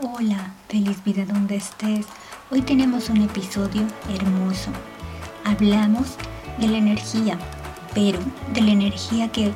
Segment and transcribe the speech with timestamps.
[0.00, 2.06] Hola, feliz vida donde estés.
[2.52, 4.70] Hoy tenemos un episodio hermoso.
[5.42, 6.14] Hablamos
[6.60, 7.36] de la energía,
[7.96, 8.20] pero
[8.54, 9.50] de la energía que,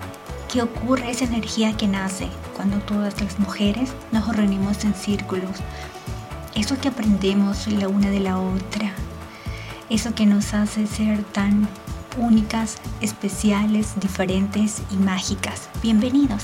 [0.52, 2.26] que ocurre, esa energía que nace
[2.56, 5.61] cuando todas las mujeres nos reunimos en círculos.
[6.56, 8.93] Eso que aprendemos la una de la otra.
[9.90, 11.68] Eso que nos hace ser tan
[12.18, 15.70] únicas, especiales, diferentes y mágicas.
[15.80, 16.43] Bienvenidos.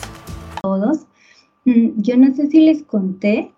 [0.62, 0.98] Todos.
[1.64, 3.50] Mm, yo no sé si les conté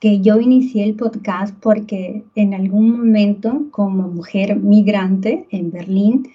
[0.00, 6.28] que yo inicié el podcast porque en algún momento como mujer migrante en Berlín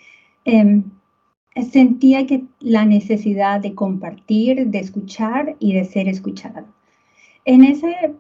[0.45, 0.84] em,
[1.71, 6.66] sentía que la necesidad de compartir, de escuchar y de ser escuchada.
[7.45, 8.16] En ese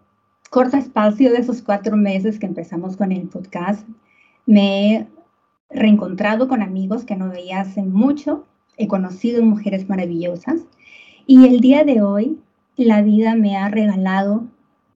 [0.49, 3.87] corto espacio de esos cuatro meses que empezamos con el podcast,
[4.45, 5.07] me he
[5.69, 8.45] reencontrado con amigos que no veía hace mucho,
[8.77, 10.61] he conocido mujeres maravillosas
[11.25, 12.37] y el día de hoy
[12.75, 14.45] la vida me ha regalado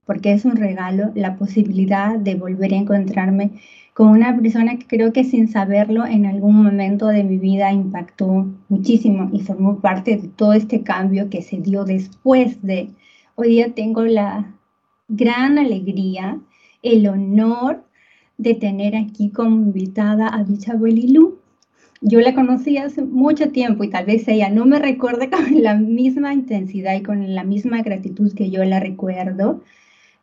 [0.08, 3.52] porque es un regalo la posibilidad de volver a encontrarme
[3.94, 8.48] con una persona que creo que sin saberlo en algún momento de mi vida impactó
[8.70, 12.90] muchísimo y formó parte de todo este cambio que se dio después de.
[13.36, 14.54] Hoy día tengo la
[15.08, 16.40] gran alegría,
[16.84, 17.84] el honor
[18.38, 21.40] de tener aquí como invitada a Bicha Lilu.
[22.02, 25.74] Yo la conocí hace mucho tiempo y tal vez ella no me recuerde con la
[25.74, 29.64] misma intensidad y con la misma gratitud que yo la recuerdo,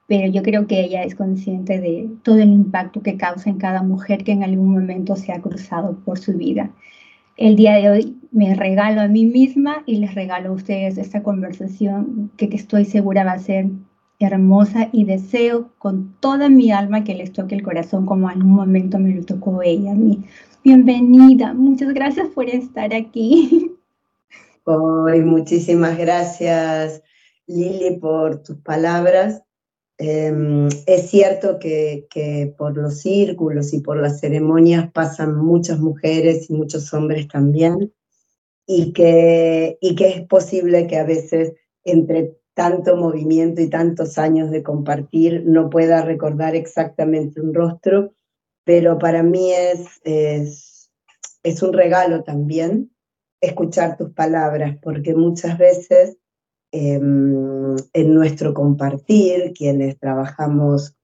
[0.06, 3.82] pero yo creo que ella es consciente de todo el impacto que causa en cada
[3.82, 6.70] mujer que en algún momento se ha cruzado por su vida.
[7.36, 11.22] El día de hoy me regalo a mí misma y les regalo a ustedes esta
[11.22, 13.66] conversación que, estoy segura va a ser
[14.20, 18.50] hermosa y deseo con toda mi alma que les toque el corazón como en un
[18.50, 20.22] momento me lo tocó ella a mí.
[20.62, 23.72] Bienvenida, muchas gracias por estar aquí.
[24.64, 27.02] Hoy, muchísimas gracias
[27.46, 29.43] Lili por tus palabras
[29.96, 32.06] Em, es cierto que,
[32.58, 37.92] por los círculos y por las ceremonias pasan muchas mujeres y muchos hombres también,
[38.66, 41.52] y que, y que es posible que a veces
[41.84, 48.14] entre tanto movimiento y tantos años de compartir no pueda recordar exactamente un rostro,
[48.64, 50.90] pero para mí es, es,
[51.42, 52.90] es un regalo también
[53.40, 56.16] escuchar tus palabras, porque muchas veces
[56.76, 60.96] Em, en nuestro compartir, quienes trabajamos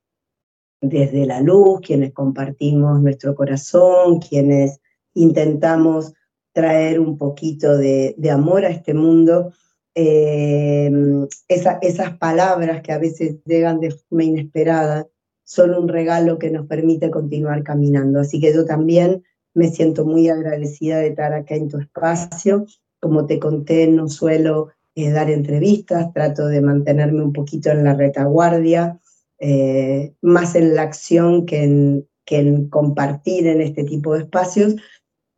[0.81, 4.80] desde la luz, quienes compartimos nuestro corazón, quienes
[5.14, 6.12] intentamos
[6.53, 9.53] traer un poquito de, amor a este mundo,
[9.94, 15.06] em, esas palabras que a veces llegan de forma inesperada
[15.44, 18.19] son un regalo que nos permite continuar caminando.
[18.19, 19.22] Así que yo también
[19.54, 22.66] me siento muy agradecida de estar acá en tu espacio.
[22.98, 24.70] Como te conté, no suelo
[25.08, 29.00] dar entrevistas, trato de mantenerme un poquito en la retaguardia,
[29.38, 34.76] eh, más en la acción que en, compartir en este tipo de espacios,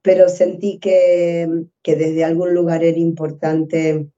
[0.03, 1.49] pero sentí que,
[1.83, 4.09] que desde algún lugar era importante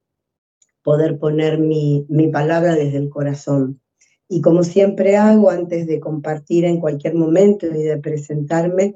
[0.83, 3.81] poder poner mi, mi palabra desde el corazón.
[4.27, 8.95] Y como siempre hago antes de compartir en cualquier momento y de presentarme,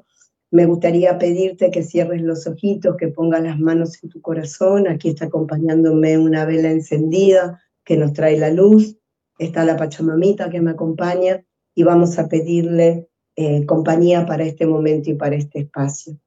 [0.50, 4.88] me gustaría pedirte que cierres los ojitos, que pongas las manos en tu corazón.
[4.88, 8.96] Aquí está acompañándome una vela encendida que nos trae la luz.
[9.38, 11.44] Está la Pachamamita que me acompaña
[11.74, 16.18] y vamos a pedirle eh, compañía para este momento y para este espacio.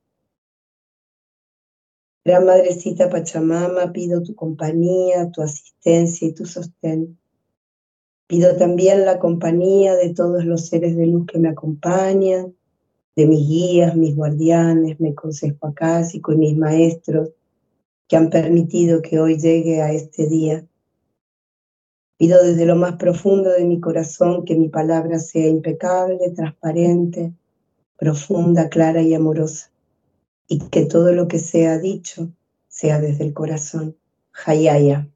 [2.26, 7.20] Gran Madrecita Pachamama, pido tu compañía, tu asistencia y tu sostén.
[8.28, 12.56] Pido también la compañía de todos los seres de luz que me acompañan,
[13.16, 17.30] de mis guías, mis guardianes, me consejo acá y mis maestros
[18.08, 20.66] que han permitido que hoy llegue a este día.
[22.18, 27.34] Pido desde lo más profundo de mi corazón que mi palabra sea impecable, transparente,
[27.98, 29.72] profunda, clara y amorosa,
[30.48, 32.30] y que todo lo que sea dicho
[32.68, 33.96] sea desde el corazón.
[34.46, 35.08] Hayaya.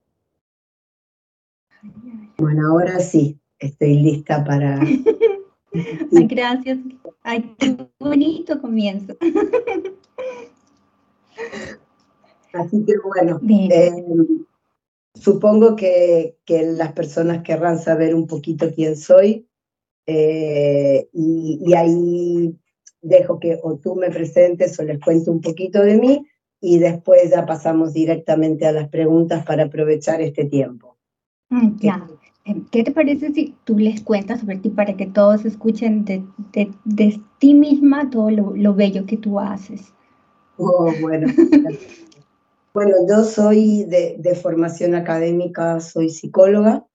[2.38, 4.80] Bueno, ahora sí, estoy lista para
[6.12, 6.78] Gracias.
[7.24, 9.16] Ay, qué bonito comienzo.
[12.54, 13.92] Así que bueno, eh,
[15.14, 19.48] supongo que, que, las personas querrán saber un poquito quién soy
[20.10, 22.58] eh, y, ahí
[23.02, 26.26] dejo que o tú me presentes o les cuento un poquito de mí
[26.62, 30.98] y después ya pasamos directamente a las preguntas para aprovechar este tiempo.
[31.50, 32.08] Mm, ya.
[32.10, 32.27] Em,
[32.72, 36.24] ¿Qué te parece si tú les cuentas sobre ti para que todos escuchen de,
[36.86, 39.94] de, ti misma todo lo, bello que tú haces?
[40.58, 41.28] Oh, bueno.
[42.74, 46.86] bueno, yo soy de, de, formación académica, soy psicóloga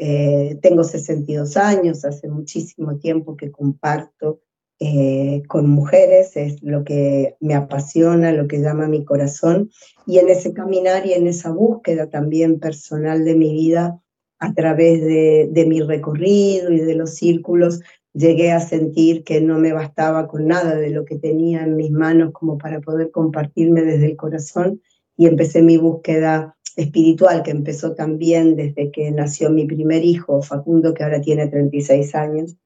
[0.00, 4.40] Eh, tengo 62 años, hace muchísimo tiempo que comparto
[4.80, 9.70] eh, con mujeres, es lo que me apasiona, lo que llama mi corazón,
[10.06, 14.00] y en ese caminar y en esa búsqueda también personal de mi vida,
[14.38, 17.80] a través de, de mi recorrido y de los círculos,
[18.12, 21.90] llegué a sentir que no me bastaba con nada de lo que tenía en mis
[21.90, 24.80] manos como para poder compartirme desde el corazón
[25.16, 30.94] y empecé mi búsqueda espiritual que empezó también desde que nació mi primer hijo, Facundo,
[30.94, 32.56] que ahora tiene 36 años.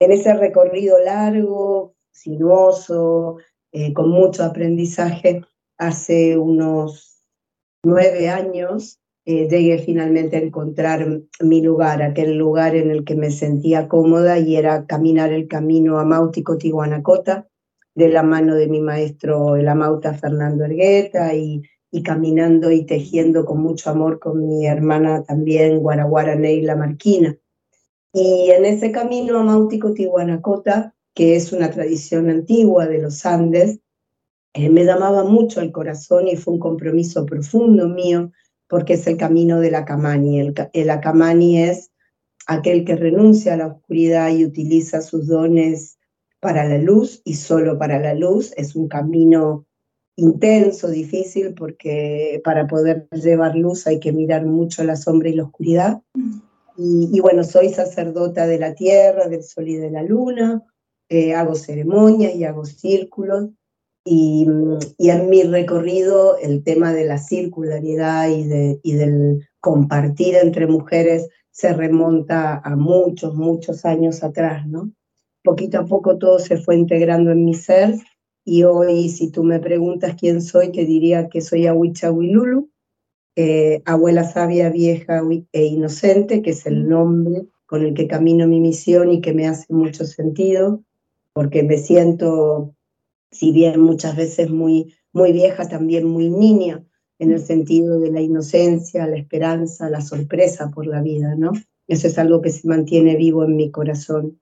[0.00, 3.36] En ese recorrido largo, sinuoso,
[3.72, 5.42] eh, con mucho aprendizaje,
[5.76, 7.22] hace unos
[7.84, 8.98] nueve años
[9.28, 14.38] eh, llegué finalmente a encontrar mi lugar, aquel lugar en el que me sentía cómoda
[14.38, 17.48] y era caminar el camino a Máutico Tihuanacota,
[17.94, 23.44] de la mano de mi maestro el amauta Fernando Ergueta y y caminando y tejiendo
[23.44, 27.36] con mucho amor con mi hermana también, Guaraguara Neila Marquina.
[28.12, 33.80] Y en ese camino a Máutico Tihuanacota, que es una tradición antigua de los Andes,
[34.54, 38.32] eh, me llamaba mucho el corazón y fue un compromiso profundo mío,
[38.68, 40.40] porque es el camino del Acamani.
[40.40, 41.90] El, el Acamani es
[42.46, 45.98] aquel que renuncia a la oscuridad y utiliza sus dones
[46.40, 48.52] para la luz y solo para la luz.
[48.56, 49.66] Es un camino
[50.16, 55.44] intenso, difícil, porque para poder llevar luz hay que mirar mucho la sombra y la
[55.44, 56.02] oscuridad.
[56.14, 56.38] Mm.
[56.80, 60.62] Y, bueno, soy sacerdota de la tierra, del sol y de la luna,
[61.08, 63.48] eh, hago ceremonias y hago círculos.
[64.10, 64.46] Y,
[64.96, 70.66] y, en mi recorrido el tema de la circularidad y, de, y del compartir entre
[70.66, 74.92] mujeres se remonta a muchos, muchos años atrás, ¿no?
[75.42, 77.96] Poquito a poco todo se fue integrando en mi ser
[78.50, 82.70] y hoy, si tú me preguntas quién soy, te diría que soy Awicha Wilulu,
[83.36, 85.22] eh, abuela sabia, vieja
[85.52, 89.46] e inocente, que es el nombre con el que camino mi misión y que me
[89.46, 90.82] hace mucho sentido,
[91.34, 92.74] porque me siento,
[93.30, 96.84] si bien muchas veces muy, muy vieja, también muy niña,
[97.18, 101.52] en el sentido de la inocencia, la esperanza, la sorpresa por la vida, ¿no?
[101.88, 104.38] Eso es algo que se mantiene vivo en mi corazón.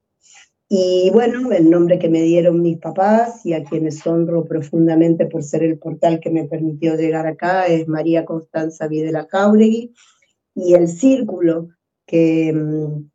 [0.68, 5.44] Y bueno, el nombre que me dieron mis papás y a quienes honro profundamente por
[5.44, 9.94] ser el portal que me permitió llegar acá es María Constanza Videla Jauregui
[10.56, 11.68] y el círculo
[12.04, 13.10] que, mm,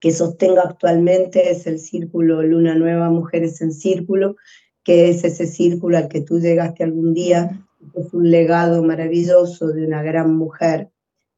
[0.00, 4.36] que sostengo actualmente es el círculo Luna Nueva Mujeres en Círculo,
[4.84, 7.64] que es ese círculo al que tú llegaste algún día,
[7.94, 10.90] es un legado maravilloso de una gran mujer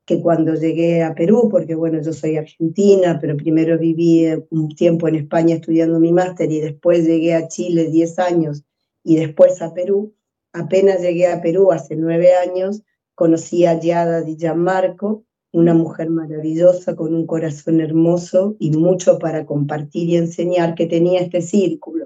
[0.06, 5.08] que cuando llegué a Perú, porque bueno, yo soy argentina, pero primero viví un tiempo
[5.08, 8.64] en España estudiando mi máster y después llegué a Chile 10 años
[9.02, 10.14] y después a Perú,
[10.52, 12.82] apenas llegué a Perú hace nueve años,
[13.14, 19.46] conocí a Yada Di Gianmarco, una mujer maravillosa con un corazón hermoso y mucho para
[19.46, 22.03] compartir y enseñar, que tenía este círculo.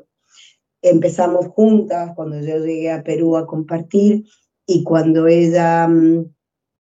[0.82, 4.24] Empezamos juntas cuando yo llegué a Perú a compartir
[4.66, 6.26] y cuando ella mm,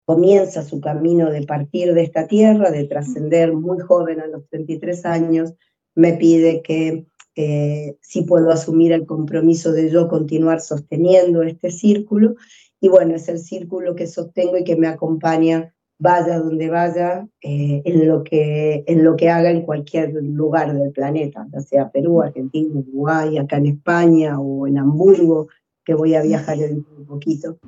[0.05, 5.07] comienza su camino de partir de esta tierra, de trascender muy joven a los 33
[5.07, 5.55] años,
[5.95, 7.07] me pide que
[7.37, 12.37] eh, si puedo asumir el compromiso de yo continuar sosteniendo este círculo.
[12.81, 17.83] Y bueno, es el círculo que sostengo y que me acompaña vaya donde vaya, eh,
[17.85, 22.23] en, lo que, en lo que haga en cualquier lugar del planeta, ya sea Perú,
[22.23, 25.49] Argentina, Uruguay, acá en España o en Hamburgo,
[25.85, 27.59] que voy a viajar en un poquito.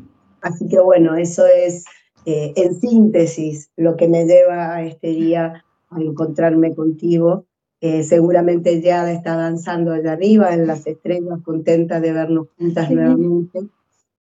[0.40, 1.84] Así que bueno, eso es
[2.24, 7.46] eh, en síntesis, lo que me lleva a este día a encontrarme contigo.
[8.02, 13.68] seguramente ya está danzando allá arriba en las estrellas, contenta de vernos juntas nuevamente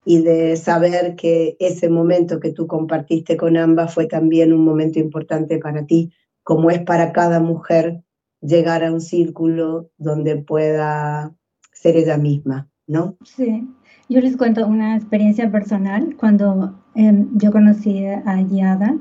[0.05, 4.99] y de saber que ese momento que tú compartiste con ambas fue también un momento
[4.99, 8.03] importante para ti, como es para cada mujer
[8.41, 11.33] llegar a un círculo donde pueda
[11.73, 13.17] ser ella misma, ¿no?
[13.25, 13.67] Sí,
[14.09, 18.99] yo les cuento una experiencia personal cuando em, yo conocí a Yada.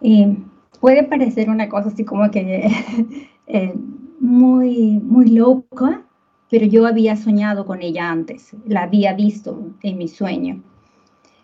[0.00, 0.36] Y
[0.80, 2.66] puede parecer una cosa así como que
[3.46, 3.74] eh,
[4.20, 6.04] muy, muy loca,
[6.52, 10.62] pero yo había soñado con ella antes, la había visto en mi sueño.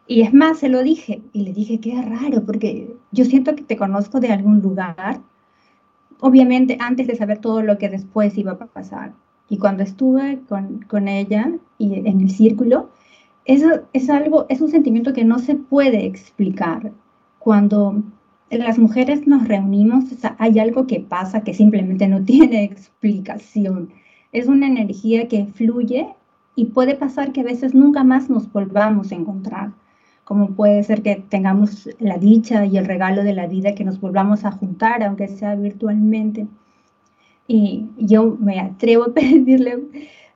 [0.06, 3.62] Y es más, se lo dije y le dije es raro porque yo siento que
[3.62, 5.22] te conozco de algún lugar,
[6.20, 9.14] obviamente antes de saber todo lo que después iba a pasar.
[9.48, 12.90] Y cuando estuve con, con ella y en el círculo,
[13.46, 16.92] eso es algo, es un sentimiento que no se puede explicar.
[17.38, 18.02] Cuando
[18.50, 20.04] las mujeres nos reunimos,
[20.36, 23.88] hay algo que pasa que simplemente no tiene explicación.
[24.32, 26.14] Es una energía que fluye
[26.54, 29.72] y puede pasar que a veces nunca más nos volvamos a encontrar.
[30.24, 33.98] como puede ser que tengamos la dicha y el regalo de la vida, que nos
[34.00, 36.46] volvamos a juntar, aunque sea virtualmente.
[37.46, 39.78] Y yo me atrevo a pedirle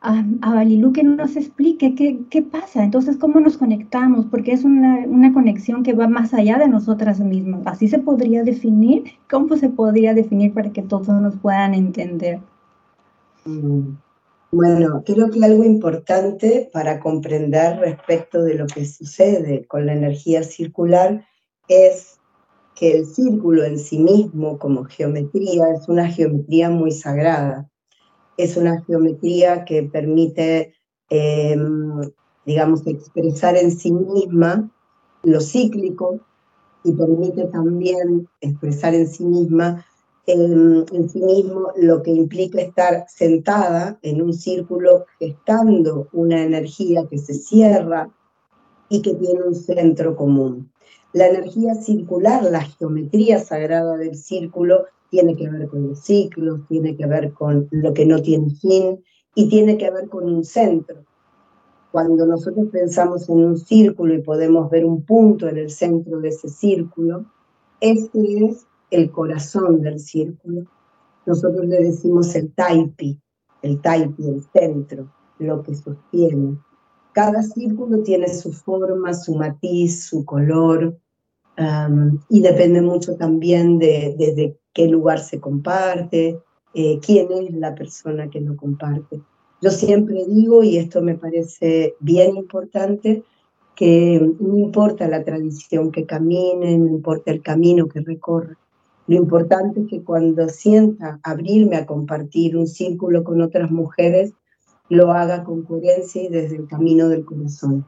[0.03, 5.83] a, a que nos explique qué, pasa, entonces cómo nos conectamos, porque es una, conexión
[5.83, 7.63] que va más allá de nosotras mismas.
[7.67, 12.41] Así se podría definir, ¿cómo se podría definir para que todos nos puedan entender?
[13.45, 13.97] Mm.
[14.53, 20.43] Bueno, creo que algo importante para comprender respecto de lo que sucede con la energía
[20.43, 21.25] circular
[21.69, 22.21] es
[22.75, 27.71] que el círculo en sí mismo como geometría es una geometría muy sagrada
[28.37, 30.75] es una geometría que permite,
[31.11, 32.01] em,
[32.47, 34.71] digamos, expresar en sí misma
[35.23, 36.21] lo cíclico
[36.85, 39.85] y permite también expresar en sí misma
[40.27, 47.19] en, sí mismo lo que implica estar sentada en un círculo gestando una energía que
[47.19, 48.11] se cierra
[48.89, 50.71] y que tiene un centro común.
[51.13, 56.97] La energía circular, la geometría sagrada del círculo, tiene que ver con los ciclos, tiene
[56.97, 61.05] que ver con lo que no tiene fin y tiene que ver con un centro.
[61.91, 66.29] Cuando nosotros pensamos en un círculo y podemos ver un punto en el centro de
[66.29, 67.27] ese círculo,
[67.81, 70.67] este es el corazón del círculo.
[71.27, 73.19] Nosotros le decimos el taipi,
[73.63, 76.59] el taipi, el centro, lo que sostiene.
[77.13, 80.97] Cada círculo tiene su forma, su matiz, su color,
[81.59, 86.41] um, y depende mucho también de, de, de qué lugar se comparte,
[86.75, 89.21] eh, quién es la persona que lo comparte.
[89.61, 93.23] Yo siempre digo, y esto me parece bien importante,
[93.77, 98.59] que no importa la tradición que camine, no importa el camino que recorra.
[99.07, 104.33] Lo importante es que cuando sienta abrirme a compartir un círculo con otras mujeres,
[104.89, 107.87] lo haga con coherencia y desde el camino del corazón.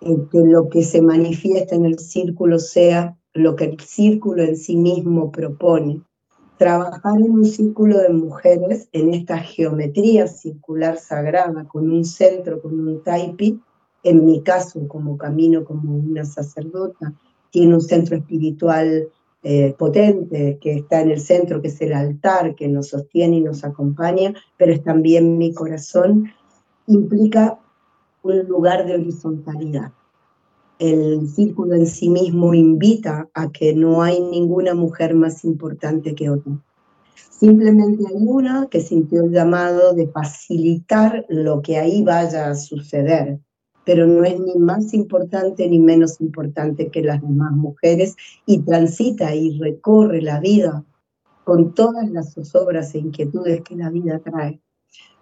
[0.00, 4.56] Eh, que lo que se manifiesta en el círculo sea lo que el círculo en
[4.56, 6.02] sí mismo propone.
[6.56, 12.80] Trabajar en un círculo de mujeres en esta geometría circular sagrada, con un centro, con
[12.80, 13.60] un taipi,
[14.02, 17.12] en mi caso como camino como una sacerdota,
[17.50, 19.08] tiene un centro espiritual
[19.42, 23.40] eh, potente que está en el centro, que es el altar, que nos sostiene y
[23.40, 26.30] nos acompaña, pero es también mi corazón,
[26.86, 27.58] implica
[28.22, 29.92] un lugar de horizontalidad
[30.80, 36.30] el círculo en sí mismo invita a que no hay ninguna mujer más importante que
[36.30, 36.52] otra.
[37.30, 43.38] Simplemente hay una que sintió el llamado de facilitar lo que ahí vaya a suceder,
[43.90, 48.14] pero no es ni más importante ni menos importante que las demás mujeres
[48.46, 50.84] y transita y recorre la vida
[51.42, 54.60] con todas las zozobras e inquietudes que la vida trae.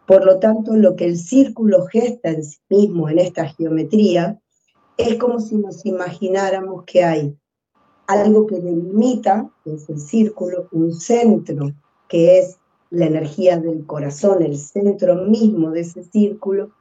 [0.06, 4.38] Por lo tanto, lo que el círculo gesta en sí mismo en esta geometría
[4.98, 7.34] es como si nos imagináramos que hay
[8.06, 11.72] algo que delimita, que es el círculo, un centro,
[12.06, 12.58] que es
[12.90, 16.72] la energía del corazón, el centro mismo de ese círculo,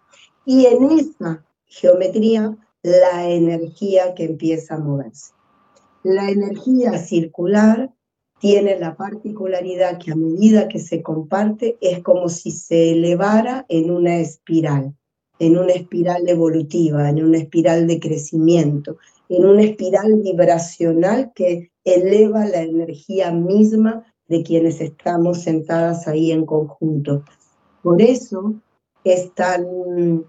[0.46, 5.34] y en esa geometría la energía que empieza a moverse.
[6.04, 7.94] La energía circular
[8.40, 13.92] tiene la particularidad que a medida que se comparte es como si se elevara en
[13.92, 14.96] una espiral
[15.40, 18.98] en una espiral evolutiva, en una espiral de crecimiento,
[19.30, 26.46] en una espiral vibracional que eleva la energía misma de quienes estamos sentadas ahí en
[26.46, 27.24] conjunto.
[27.82, 28.56] Por eso
[29.04, 30.26] es tan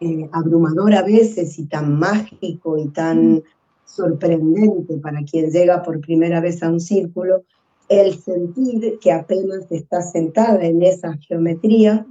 [0.00, 3.42] eh, abrumador a veces y tan mágico y tan
[3.84, 7.44] sorprendente para quien llega por primera vez a un círculo
[7.88, 12.06] el sentir que apenas está sentada en esa geometría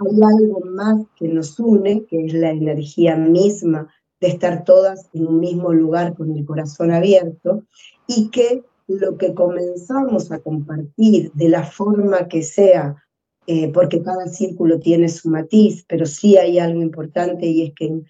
[0.00, 3.88] hay algo más que nos une, que es la energía misma
[4.20, 7.64] de estar todas en un mismo lugar con el corazón abierto
[8.06, 12.96] y que lo que comenzamos a compartir de la forma que sea,
[13.50, 18.02] eh, porque cada círculo tiene su matiz, pero sí hay algo importante y es que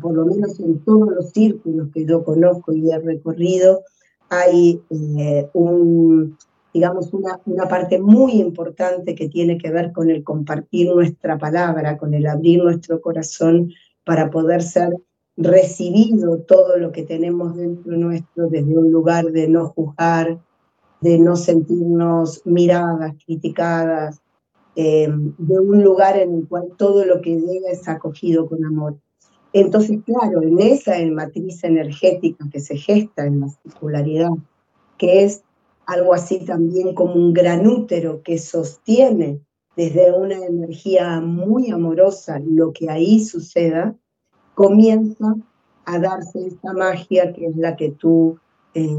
[0.00, 3.82] por lo menos en todos los círculos que yo conozco y he recorrido,
[4.30, 6.38] hay eh, un,
[6.72, 11.98] digamos, una, una parte muy importante que tiene que ver con el compartir nuestra palabra,
[11.98, 13.70] con el abrir nuestro corazón
[14.02, 14.96] para poder ser
[15.36, 20.38] recibido todo lo que tenemos dentro nuestro desde un lugar de no juzgar,
[21.02, 24.22] de no sentirnos miradas, criticadas,
[24.76, 28.96] eh, de un lugar en el cual todo lo que llega es acogido con amor.
[29.52, 34.30] Entonces, claro, en esa matriz energética que se gesta en la circularidad,
[34.98, 35.44] que es
[35.86, 39.40] algo así también como un gran útero que sostiene
[39.76, 43.94] desde una energía muy amorosa lo que ahí suceda,
[44.54, 45.34] comienza
[45.84, 48.38] a darse esta magia que es la que tú
[48.74, 48.96] eh,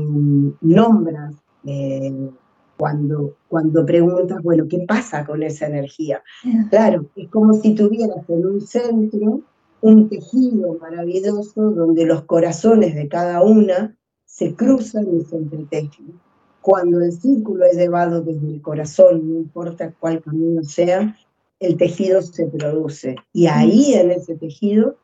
[0.62, 1.34] nombras
[1.66, 2.30] eh,
[2.78, 6.24] cuando, cuando preguntas, bueno, ¿qué pasa con esa energía?
[6.70, 9.42] Claro, es como si tuvieras en un centro
[9.82, 16.20] un tejido maravilloso donde los corazones de cada una se cruzan y se entretejen.
[16.62, 21.16] Cuando el círculo es llevado desde el corazón, no importa cuál camino sea,
[21.60, 23.16] el tejido se produce.
[23.32, 24.98] Y ahí en ese tejido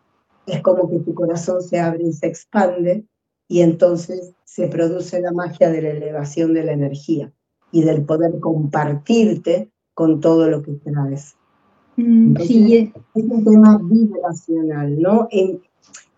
[0.47, 3.05] es como que tu corazón se abre y se expande
[3.47, 7.31] y entonces se produce la magia de la elevación de la energía
[7.71, 11.35] y del poder compartirte con todo lo que traes.
[11.97, 12.93] Mm, sí.
[13.15, 15.27] Es un tema vibracional, ¿no?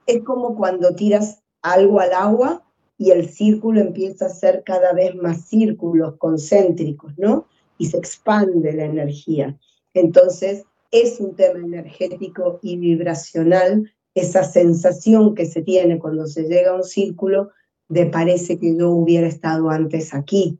[0.05, 2.63] es como cuando tiras algo al agua
[2.98, 7.48] y el círculo empieza a ser cada vez más círculos concéntricos, ¿no?
[7.77, 9.57] Y se expande la energía.
[9.93, 16.72] Entonces, es un tema energético y vibracional esa sensación que se tiene cuando se llega
[16.72, 17.50] a un círculo
[17.89, 20.60] de parece que yo hubiera estado antes aquí,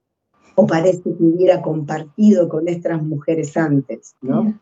[0.56, 4.54] o parece que hubiera compartido con estas mujeres antes, ¿no?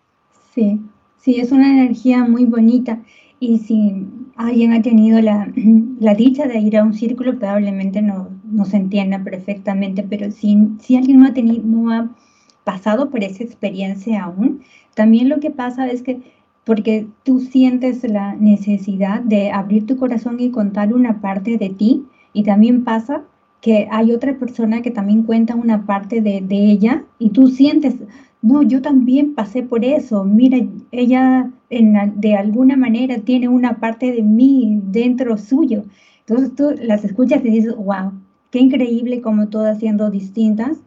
[0.53, 0.79] Sí,
[1.17, 3.01] sí, es una energía muy bonita.
[3.39, 5.51] Y si alguien ha tenido la,
[5.99, 10.57] la dicha de ir a un círculo, probablemente no, no se entienda perfectamente, pero si,
[10.79, 12.15] si alguien no ha, tenido, no ha
[12.63, 14.61] pasado por esa experiencia aún,
[14.93, 16.21] también lo que pasa es que
[16.63, 22.05] porque tú sientes la necesidad de abrir tu corazón y contar una parte de ti,
[22.33, 23.23] y también pasa
[23.61, 27.95] que hay otra persona que también cuenta una parte de, ella y tú sientes,
[28.41, 30.57] no, yo también pasé por eso, mira,
[30.91, 35.83] ella de alguna manera tiene una parte de mí dentro suyo.
[36.21, 38.11] Entonces tú las escuchas y dices, wow,
[38.49, 40.79] qué increíble como todas siendo distintas,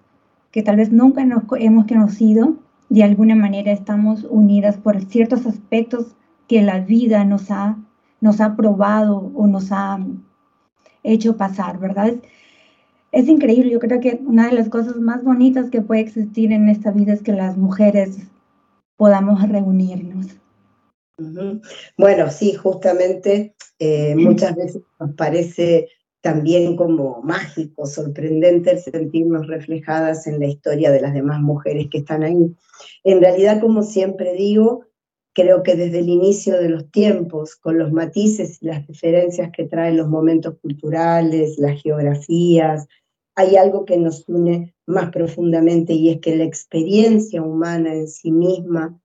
[0.50, 2.57] que tal vez nunca nos hemos conocido,
[2.88, 6.16] de alguna manera estamos unidas por ciertos aspectos
[6.49, 7.76] que la vida nos ha,
[8.21, 9.99] nos ha probado o nos ha
[11.02, 12.14] hecho pasar, ¿verdad?
[13.14, 13.71] Es increíble.
[13.71, 17.12] Yo creo que una de las cosas más bonitas que puede existir en esta vida
[17.12, 18.18] es que las mujeres
[18.97, 20.27] podamos reunirnos.
[21.96, 25.88] Bueno, sí, justamente eh, muchas veces nos parece
[26.22, 31.98] también como mágico, sorprendente el sentirnos reflejadas en la historia de las demás mujeres que
[31.98, 32.57] están ahí.
[33.05, 34.87] En realidad, como siempre digo,
[35.35, 39.64] creo que desde el inicio de los tiempos, con los matices y las diferencias que
[39.64, 42.88] traen los momentos culturales, las geografías,
[43.37, 48.31] hay algo que nos une más profundamente y es que la experiencia humana en sí
[48.31, 49.01] misma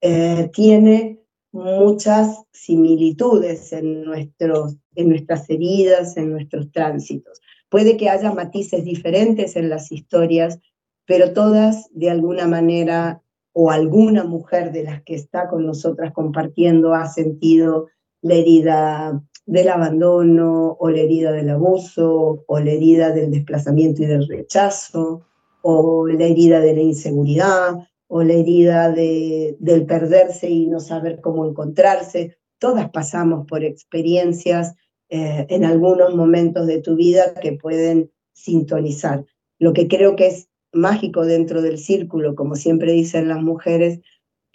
[0.00, 1.20] eh, tiene
[1.52, 7.40] muchas similitudes en, nuestros, en nuestras heridas, en nuestros tránsitos.
[7.68, 10.58] Puede que haya matices diferentes en las historias,
[11.06, 16.92] pero todas de alguna manera o alguna mujer de las que está con nosotras compartiendo
[16.92, 17.88] ha sentido
[18.20, 24.06] la herida del abandono o la herida del abuso o la herida del desplazamiento y
[24.06, 25.22] del rechazo
[25.62, 31.20] o la herida de la inseguridad o la herida de, del perderse y no saber
[31.20, 32.36] cómo encontrarse.
[32.58, 34.74] Todas pasamos por experiencias
[35.08, 39.24] eh, en algunos momentos de tu vida que pueden sintonizar.
[39.58, 44.00] Lo que creo que es mágico dentro del círculo, como siempre dicen las mujeres,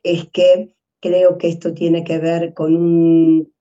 [0.03, 3.53] es que creo que esto tiene que ver con un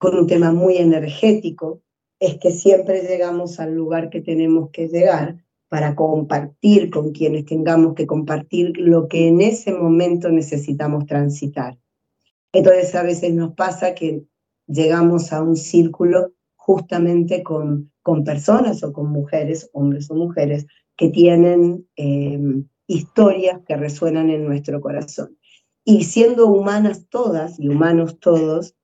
[0.00, 1.82] con un tema muy energético,
[2.18, 7.94] es que siempre llegamos al lugar que tenemos que llegar para compartir con quienes tengamos
[7.94, 11.78] que compartir lo que en ese momento necesitamos transitar.
[12.50, 14.24] Entonces a veces nos pasa que
[14.66, 21.10] llegamos a un círculo justamente con, con personas o con mujeres, hombres o mujeres, que
[21.10, 25.36] tienen em, historias que resuenan en nuestro corazón.
[25.84, 28.74] Y siendo humanas todas y humanos todos,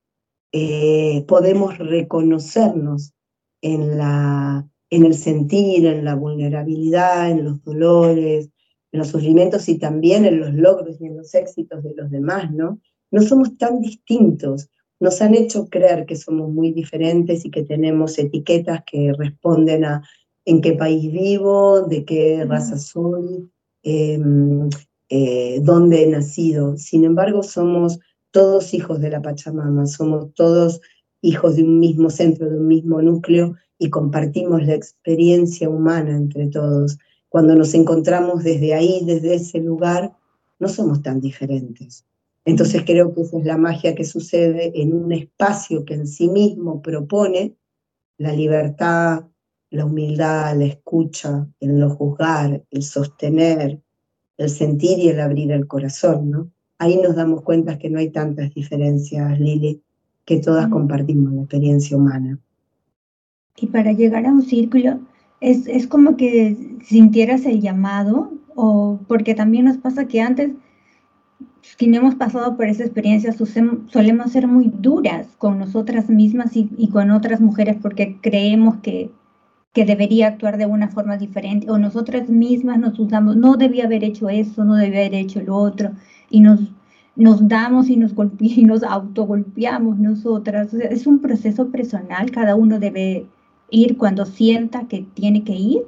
[0.58, 3.12] eh, podemos reconocernos
[3.60, 8.48] en, la, en el sentir, en la vulnerabilidad, en los dolores,
[8.90, 12.50] en los sufrimientos y también en los logros y en los éxitos de los demás,
[12.52, 12.80] ¿no?
[13.10, 14.70] No somos tan distintos.
[14.98, 20.08] Nos han hecho creer que somos muy diferentes y que tenemos etiquetas que responden a
[20.46, 23.50] en qué país vivo, de qué raza soy,
[23.82, 24.70] em,
[25.10, 26.78] eh, dónde he nacido.
[26.78, 27.98] Sin embargo, somos
[28.36, 30.82] todos hijos de la Pachamama, somos todos
[31.22, 36.48] hijos de un mismo centro, de un mismo núcleo y compartimos la experiencia humana entre
[36.48, 36.98] todos.
[37.30, 40.14] Cuando nos encontramos desde ahí, desde ese lugar,
[40.58, 42.04] no somos tan diferentes.
[42.44, 46.28] Entonces creo que esa es la magia que sucede en un espacio que en sí
[46.28, 47.56] mismo propone
[48.18, 49.24] la libertad,
[49.70, 53.80] la humildad, la escucha, el no juzgar, el sostener,
[54.36, 56.52] el sentir y el abrir el corazón, ¿no?
[56.78, 59.82] Ahí nos damos cuenta que no hay tantas diferencias, Lili.
[60.24, 62.38] que todas compartimos la experiencia humana.
[63.56, 64.98] Y para llegar a un círculo,
[65.40, 70.50] es, es como que sintieras el llamado, o porque también nos pasa que antes
[71.76, 76.88] quienes hemos pasado por esa experiencia solemos ser muy duras con nosotras mismas y, y,
[76.88, 79.10] con otras mujeres porque creemos que,
[79.72, 84.04] que debería actuar de una forma diferente o nosotras mismas nos usamos, no debía haber
[84.04, 85.90] hecho eso, no debía haber hecho lo otro
[86.30, 86.60] y nos,
[87.14, 90.72] nos damos y nos, y nos autogolpeamos nosotras.
[90.74, 93.26] es un proceso personal, cada uno debe
[93.70, 95.86] ir cuando sienta que tiene que ir.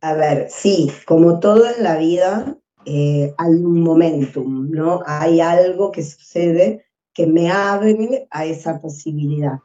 [0.00, 5.02] A ver, sí, como todo en la vida, eh, hay un momentum, ¿no?
[5.06, 9.60] Hay algo que sucede que me abre a esa posibilidad.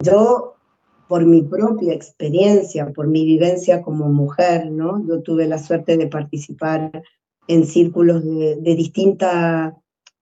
[0.00, 0.54] Yo,
[1.08, 5.04] por mi propia experiencia, por mi vivencia como mujer, ¿no?
[5.06, 7.02] Yo tuve la suerte de participar
[7.46, 9.76] en círculos de, distinta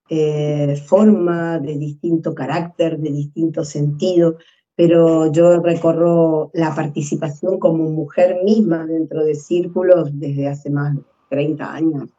[0.09, 4.37] eh, forma, de distinto carácter, de distinto sentido,
[4.75, 11.03] pero yo recorro la participación como mujer misma dentro de círculos desde hace más de
[11.29, 12.09] 30 años.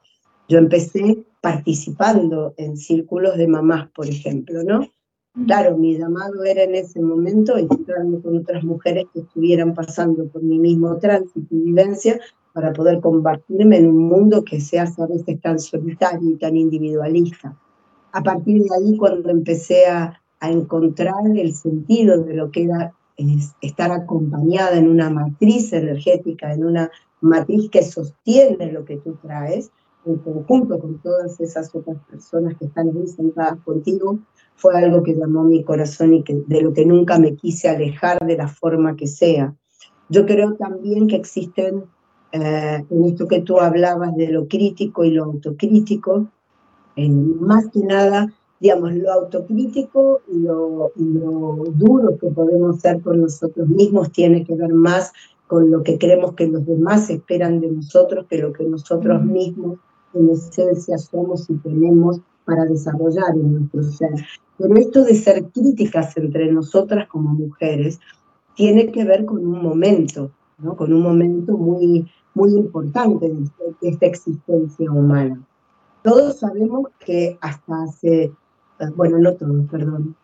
[0.49, 4.89] Yo empecé participando en círculos de mamás, por ejemplo, ¿no?
[5.47, 10.43] Claro, mi llamado era en ese momento encontrarme con otras mujeres que estuvieran pasando por
[10.43, 12.21] mi mismo tránsito y vivencia
[12.55, 16.57] para poder compartirme en un mundo que se hace a veces tan solitario y tan
[16.57, 17.55] individualista.
[18.13, 22.95] A partir de ahí, cuando empecé a, a encontrar el sentido de lo que era
[23.61, 26.91] estar acompañada en una matriz energética, en una
[27.21, 29.71] matriz que sostiene lo que tú traes,
[30.07, 34.19] en conjunto con todas esas otras personas que están ahí sentadas contigo,
[34.55, 38.19] fue algo que llamó mi corazón y que, de lo que nunca me quise alejar
[38.25, 39.55] de la forma que sea.
[40.09, 41.85] Yo creo también que existen,
[42.35, 46.27] eh, en esto que tú hablabas de lo crítico y lo autocrítico,
[46.97, 53.69] más que nada, digamos, lo autocrítico y lo, lo duro que podemos ser con nosotros
[53.69, 55.13] mismos tiene que ver más
[55.47, 59.79] con lo que creemos que los demás esperan de nosotros que lo que nosotros mismos
[60.15, 64.27] en esencia somos y tenemos para desarrollar en nuestro ser.
[64.59, 68.01] Pero esto de ser críticas entre nosotras como mujeres
[68.57, 70.77] tiene que ver con un momento, ¿no?
[70.77, 75.41] con un momento muy, muy importante de esta existencia humana.
[76.03, 78.33] Todos sabemos que hasta hace,
[78.97, 80.15] bueno, no todos, perdón,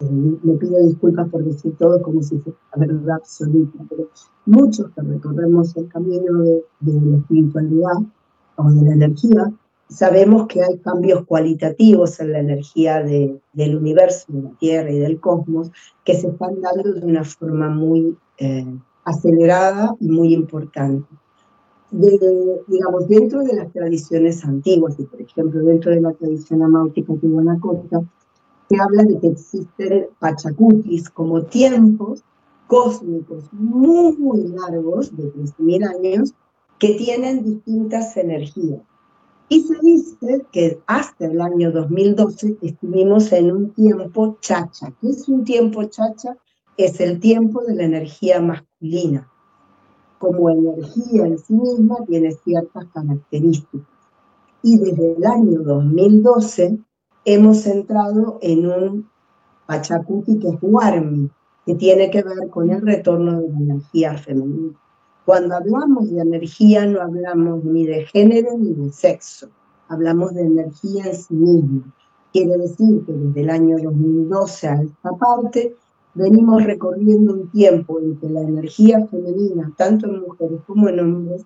[0.00, 4.08] eh, me pido disculpas por decir todo como si fuera la verdad absoluta, pero
[4.46, 7.96] muchos que recorremos el camino de, de la espiritualidad
[8.56, 9.52] o de la energía,
[9.88, 14.98] sabemos que hay cambios cualitativos en la energía de, del universo, de la Tierra y
[14.98, 15.70] del cosmos,
[16.04, 18.66] que se están dando de una forma muy eh,
[19.04, 21.06] acelerada y muy importante.
[22.66, 28.02] Digamos, dentro de las tradiciones antiguas, y por ejemplo dentro de la tradición amáutica tihuanacota,
[28.68, 32.24] se habla de que existen pachacutis como tiempos
[32.66, 36.34] cósmicos muy, muy largos, de 3.000 años,
[36.78, 38.80] que tienen distintas energías.
[39.48, 44.92] Y se dice que hasta el año 2012 estuvimos en un tiempo chacha.
[45.00, 46.36] ¿Qué es un tiempo chacha?
[46.76, 49.30] Es el tiempo de la energía masculina.
[50.24, 53.86] Como energía en sí misma tiene ciertas características.
[54.62, 56.78] Y desde el año 2012
[57.26, 59.10] hemos entrado en un
[59.66, 61.30] pachacuti que es Warmi,
[61.66, 64.72] que tiene que ver con el retorno de la energía femenina.
[65.26, 69.50] Cuando hablamos de energía no hablamos ni de género ni de sexo,
[69.90, 71.94] hablamos de energía en sí misma.
[72.32, 75.76] Quiere decir que desde el año 2012 a esta parte
[76.14, 81.44] venimos recorriendo un tiempo en que la energía femenina, tanto en mujeres como en hombres,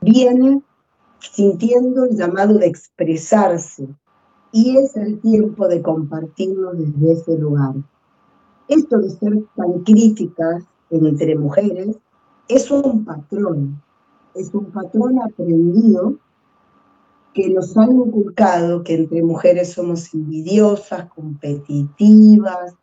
[0.00, 0.62] viene
[1.18, 3.88] sintiendo el llamado de expresarse
[4.52, 7.74] y es el tiempo de compartirnos desde ese lugar.
[8.68, 11.96] Esto de ser tan críticas entre mujeres
[12.48, 13.82] es un patrón,
[14.34, 16.16] es un patrón aprendido
[17.32, 22.74] que nos han inculcado que entre mujeres somos envidiosas, competitivas,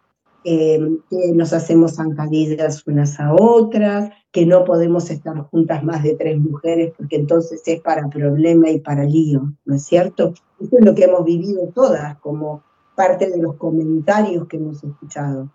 [0.43, 6.15] em, que nos hacemos zancadillas unas a otras, que no podemos estar juntas más de
[6.15, 10.33] tres mujeres porque entonces es para problema y para lío, ¿no es cierto?
[10.59, 12.63] Eso es lo que hemos vivido todas como
[12.95, 15.49] parte de los comentarios que hemos escuchado.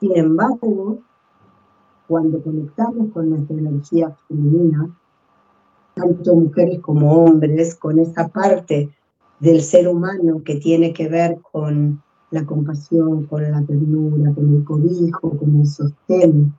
[0.00, 0.98] Sin embargo,
[2.06, 4.96] cuando conectamos con nuestra energía femenina,
[5.94, 8.90] tanto mujeres como hombres, con esa parte
[9.40, 14.64] del ser humano que tiene que ver con la compasión, con la ternura, con el
[14.64, 16.54] cobijo, con el sostén,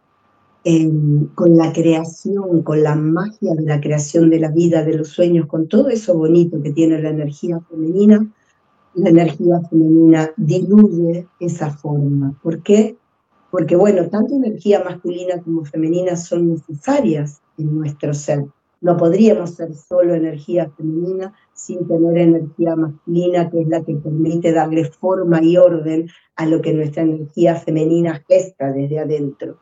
[1.36, 5.48] con la creación, con la magia de la creación de la vida, de los sueños,
[5.48, 8.30] con todo eso bonito que tiene la energía femenina,
[8.96, 12.38] la energía femenina diluye esa forma.
[12.42, 12.98] ¿Por qué?
[13.52, 18.46] Porque, bueno, tanto energía masculina como femenina son necesarias en nuestro ser.
[18.82, 24.54] No podríamos ser solo energía femenina sin tener energía masculina, que es la que permite
[24.54, 29.58] darle forma y orden a lo que nuestra energía femenina gesta desde adentro.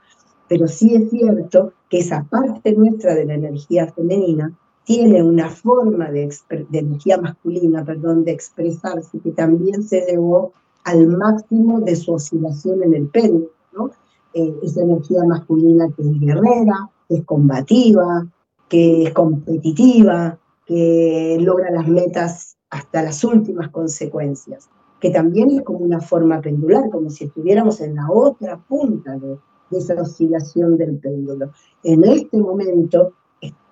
[0.48, 6.10] Pero sí es cierto que esa parte nuestra de la energía femenina tiene una forma
[6.12, 6.30] de,
[6.72, 10.54] energía masculina, perdón, de expresarse que también se llevó
[10.86, 13.92] al máximo de su oscilación en el péndulo, ¿no?
[14.34, 18.26] Eh, esa energía masculina que es guerrera, es combativa,
[18.70, 25.80] que es competitiva, que logra las metas hasta las últimas consecuencias, que también es como
[25.80, 29.38] una forma pendular, como si estuviéramos en la otra punta de,
[29.70, 31.52] esa oscilación del péndulo.
[31.84, 33.12] En este momento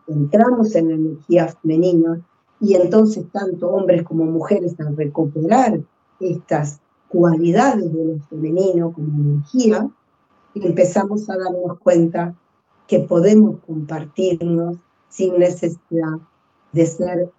[0.08, 2.22] entramos en la energía femenina
[2.60, 5.80] y entonces tanto hombres como mujeres al recuperar
[6.20, 9.90] estas cualidades de lo femenino como energía,
[10.54, 12.36] empezamos a darnos cuenta
[12.88, 14.78] que podemos compartirnos
[15.10, 16.20] sin necesidad
[16.72, 17.32] de ser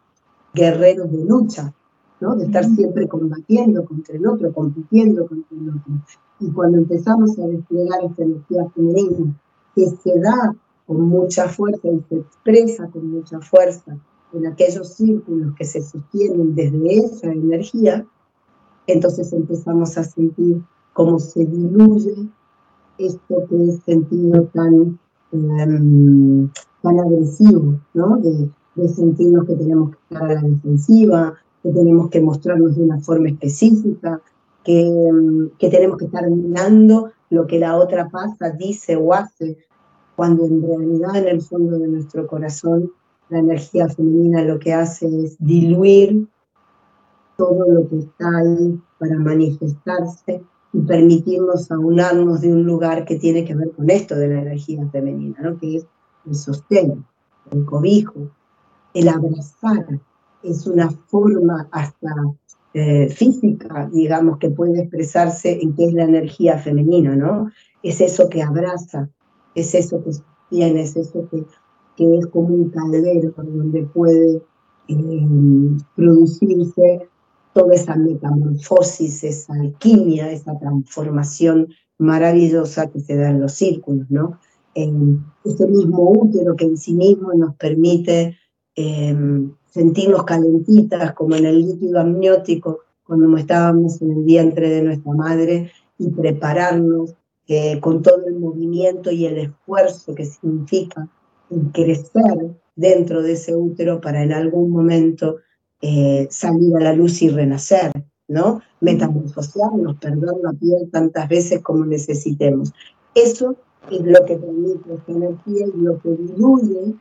[0.54, 1.74] guerreros de lucha,
[2.20, 2.35] ¿no?
[2.37, 5.92] de estar siempre combatiendo contra el otro, compitiendo contra el otro.
[6.40, 9.35] Y cuando empezamos a desplegar esta energía femenina,
[9.74, 10.54] que se da
[10.87, 13.96] con mucha fuerza y se expresa con mucha fuerza
[14.32, 18.06] en aquellos círculos que se sostienen desde esa energía,
[18.87, 22.28] entonces empezamos a sentir cómo se diluye
[22.98, 24.98] esto que es sentido tan
[25.32, 26.48] em,
[26.82, 28.18] tan agresivo, ¿no?
[28.18, 28.50] De,
[28.88, 33.28] sentirnos que tenemos que estar a la defensiva, que tenemos que mostrarnos de una forma
[33.30, 34.20] específica,
[34.62, 39.56] que, mm, que tenemos que estar mirando lo que la otra pasa, dice o hace,
[40.14, 42.90] cuando en realidad en el fondo de nuestro corazón
[43.28, 46.28] la energía femenina lo que hace es diluir
[47.36, 50.42] todo lo que está ahí para manifestarse
[50.76, 54.86] y permitirnos aunarnos de un lugar que tiene que ver con esto de la energía
[54.92, 55.58] femenina, ¿no?
[55.58, 55.86] que es
[56.26, 57.04] el sostén,
[57.50, 58.30] el cobijo,
[58.92, 59.86] el abrazar,
[60.42, 62.14] es una forma hasta
[62.74, 67.50] eh, física, digamos, que puede expresarse en qué es la energía femenina, ¿no?
[67.82, 69.08] Es eso que abraza,
[69.54, 71.44] es eso que sostiene, es eso que,
[71.96, 74.42] que es como un caldero donde puede
[74.88, 75.26] eh,
[75.96, 77.08] producirse
[77.57, 84.38] toda esa metamorfosis, esa alquimia, esa transformación maravillosa que se da en los círculos, ¿no?
[84.75, 88.37] en este mismo útero que en sí mismo nos permite
[88.75, 95.12] em, sentirnos calentitas, como en el líquido amniótico, cuando estábamos en el vientre de nuestra
[95.12, 97.14] madre, y prepararnos
[97.49, 101.09] eh, con todo el movimiento y el esfuerzo que significa
[101.73, 105.37] crecer dentro de ese útero para en algún momento
[105.80, 107.92] eh, salir a la luz y renacer,
[108.28, 108.60] ¿no?
[108.80, 112.72] Metamorfosearnos, perder la piel tantas veces como necesitemos.
[113.14, 113.56] Eso
[113.90, 116.94] es lo que permite esta energía y lo que diluye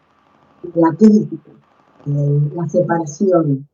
[0.74, 1.52] la crítica,
[2.06, 3.68] eh, la separación,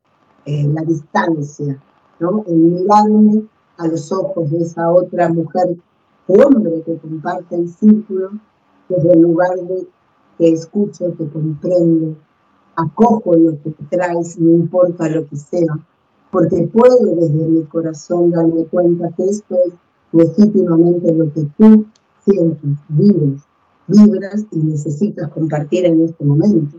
[0.46, 1.82] eh, la distancia,
[2.20, 2.44] ¿no?
[2.48, 3.44] El mirarme
[3.78, 5.78] a los ojos de esa otra mujer
[6.28, 8.32] o hombre que comparte el círculo,
[8.88, 9.88] desde el lugar de
[10.38, 12.16] que escucho, que comprendo,
[12.82, 15.78] acojo lo que traes, no importa lo que sea,
[16.32, 19.74] porque puedo desde mi corazón darme cuenta que esto es
[20.12, 21.86] legítimamente lo que tú
[22.26, 23.42] sientes, vives,
[23.88, 26.78] vibras y necesitas compartir en este momento,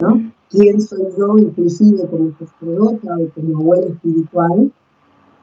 [0.00, 0.32] ¿no?
[0.50, 4.72] ¿Quién soy yo, inclusive como sacerdota o como abuela espiritual,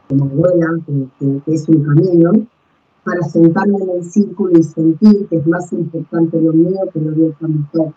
[0.07, 0.67] como abuela,
[1.17, 2.31] que, es un camino,
[3.03, 7.11] para sentarme en el círculo y sentir que es más importante lo mío que lo
[7.11, 7.93] de otra mujer?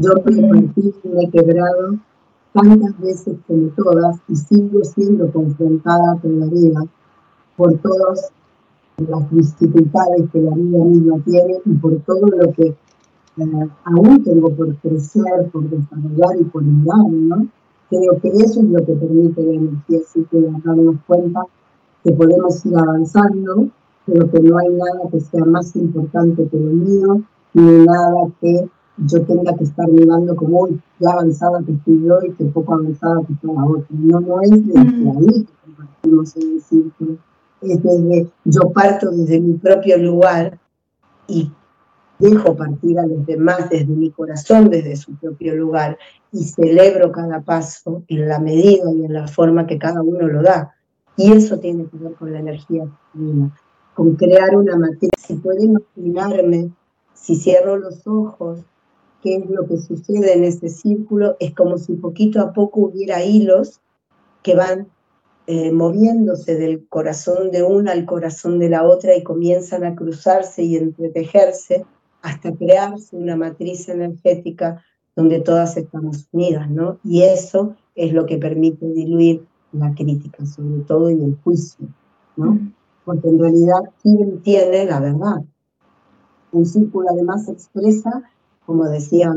[0.00, 1.98] Yo y me quebrado
[2.52, 6.84] tantas veces como todas y sigo siendo confrontada todavía
[7.56, 8.30] por todos
[8.98, 14.50] las dificultades que la vida misma tiene y por todo lo que eh, aún tengo
[14.50, 17.48] por crecer, por desarrollar y por mirar, ¿no?
[17.90, 21.40] Creo que eso es lo que permite la energía así que darnos cuenta
[22.04, 23.68] que podemos ir avanzando,
[24.06, 27.20] pero que no hay nada que sea más importante que lo mío,
[27.54, 28.68] ni nada que
[29.06, 32.74] yo tenga que estar mirando como hoy, ya avanzada que estoy yo y que poco
[32.74, 33.86] avanzada que está la otra.
[33.90, 37.18] No, no es de ahí que compartimos el círculo
[37.60, 40.58] es desde, yo parto desde mi propio lugar
[41.26, 41.50] y
[42.18, 45.98] dejo partir a los demás desde mi corazón, desde su propio lugar,
[46.32, 50.42] y celebro cada paso en la medida y en la forma que cada uno lo
[50.42, 50.74] da.
[51.16, 53.50] Y eso tiene que ver con la energía femenina,
[53.94, 55.10] con crear una materia.
[55.18, 56.70] Si puedo imaginarme,
[57.14, 58.60] si cierro los ojos,
[59.22, 63.24] qué es lo que sucede en ese círculo, es como si poquito a poco hubiera
[63.24, 63.80] hilos
[64.42, 64.88] que van
[65.46, 70.62] eh, moviéndose del corazón de una al corazón de la otra y comienzan a cruzarse
[70.62, 71.86] y entretejerse
[72.22, 74.84] hasta crearse una matriz energética
[75.16, 76.98] donde todas estamos unidas, ¿no?
[77.02, 81.88] Y eso es lo que permite diluir la crítica, sobre todo en el juicio,
[82.36, 82.52] ¿no?
[82.52, 82.74] Mm.
[83.04, 85.42] Porque en realidad, ¿quién tiene la verdad?
[86.52, 88.22] Un círculo además expresa,
[88.68, 89.32] como decía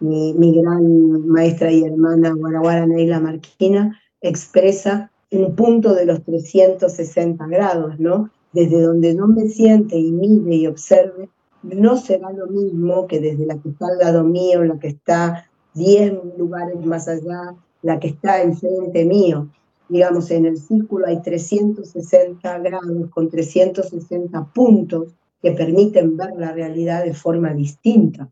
[0.00, 8.00] mi, gran maestra y hermana Guaraguara Neila Marquina, expresa un punto de los 360 grados,
[8.00, 8.30] ¿no?
[8.54, 11.28] Desde donde no me siente y mire y observe,
[11.62, 15.46] no será lo mismo que desde la que está al lado mío, la que está
[15.74, 19.50] 10 lugares más allá, la que está enfrente mío.
[19.90, 25.08] Digamos, en el círculo hay 360 grados con 360 puntos
[25.42, 28.30] que permiten ver la realidad de forma distinta,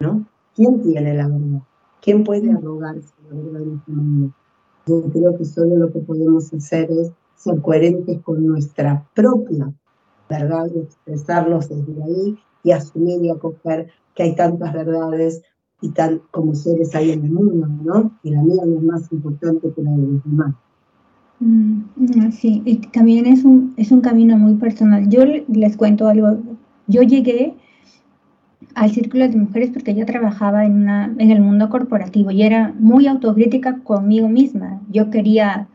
[0.00, 0.26] ¿no?
[0.56, 1.62] ¿Quién tiene la verdad?
[2.02, 4.34] ¿Quién puede arrogarse la verdad en este mundo?
[4.86, 9.72] Yo creo que solo lo que podemos hacer es ser coherentes con nuestra propia
[10.28, 15.42] verdad y expresarlos desde ahí y asumir y acoger que hay tantas verdades
[15.82, 18.12] y tan como seres hay en el mundo, ¿no?
[18.22, 20.54] Y la mía no es más importante que la de los demás.
[21.40, 25.08] Mm, mm, sí, y también es un, es un camino muy personal.
[25.08, 26.38] Yo les cuento algo.
[26.86, 27.56] Yo llegué
[28.74, 32.72] al círculo de mujeres porque yo trabajaba en, una, en el mundo corporativo y era
[32.78, 34.80] muy autocrítica conmigo misma.
[34.90, 35.68] Yo quería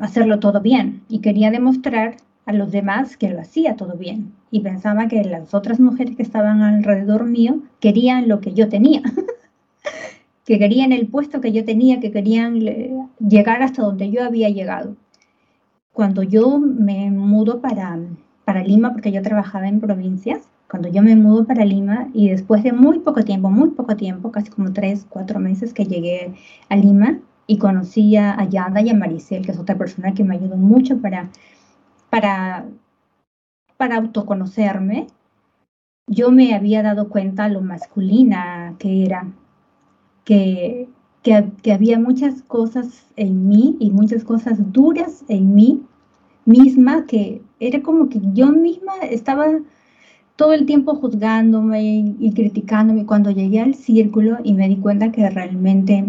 [0.00, 4.32] hacerlo todo bien y quería demostrar a los demás que lo hacía todo bien.
[4.50, 9.02] Y pensaba que las otras mujeres que estaban alrededor mío querían lo que yo tenía,
[10.44, 12.58] que querían el puesto que yo tenía, que querían
[13.20, 14.96] llegar hasta donde yo había llegado.
[15.92, 17.98] Cuando yo me mudo para,
[18.50, 22.64] para Lima, porque yo trabajaba en provincias, cuando yo me mudo para Lima y después
[22.64, 26.34] de muy poco tiempo, muy poco tiempo, casi como tres, cuatro meses que llegué
[26.68, 30.34] a Lima y conocí a Yada y a Maricel, que es otra persona que me
[30.34, 31.30] ayudó mucho para
[32.10, 32.66] para,
[33.76, 35.06] para autoconocerme,
[36.06, 39.28] yo me había dado cuenta lo masculina que era,
[40.24, 40.88] que,
[41.22, 45.86] que, había muchas cosas en mí y muchas cosas duras en mí
[46.50, 49.46] misma, que era como que yo misma estaba
[50.36, 53.06] todo el tiempo juzgándome y, y criticándome.
[53.06, 56.04] Cuando llegué al círculo y me di cuenta que realmente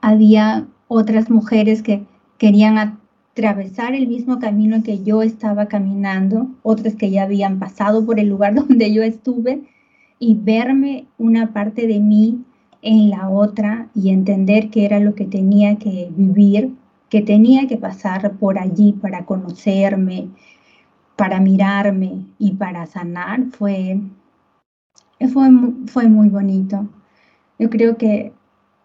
[0.00, 2.02] había otras mujeres que
[2.38, 8.18] querían atravesar el mismo camino que yo estaba caminando, otras que ya habían pasado por
[8.18, 9.62] el lugar donde yo estuve
[10.18, 12.44] y verme una parte de mí
[12.82, 16.74] en la otra y entender que era lo que tenía que vivir,
[17.10, 20.28] que tenía que pasar por allí para conocerme,
[21.16, 24.00] para mirarme y para sanar, fue,
[25.32, 25.50] fue,
[25.86, 26.88] fue muy bonito.
[27.58, 28.32] Yo creo que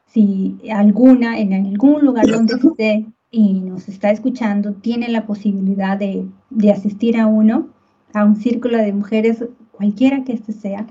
[0.08, 6.26] si alguna, en algún lugar donde esté, y nos está escuchando tiene la posibilidad de,
[6.72, 7.68] asistir a uno,
[8.14, 10.88] a un círculo de mujeres, cualquiera que este sea,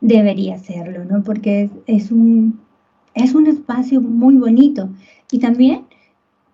[0.00, 1.22] debería hacerlo, ¿no?
[1.22, 2.60] Porque es, un,
[3.14, 4.88] es un espacio muy bonito.
[5.30, 5.82] Y también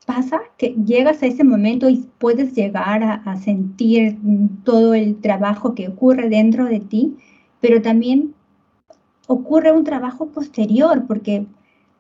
[0.09, 4.16] pasa que llegas a ese momento y puedes llegar a, sentir
[4.64, 7.18] todo el trabajo que ocurre dentro de ti,
[7.61, 8.35] pero también
[9.27, 11.44] ocurre un trabajo posterior, porque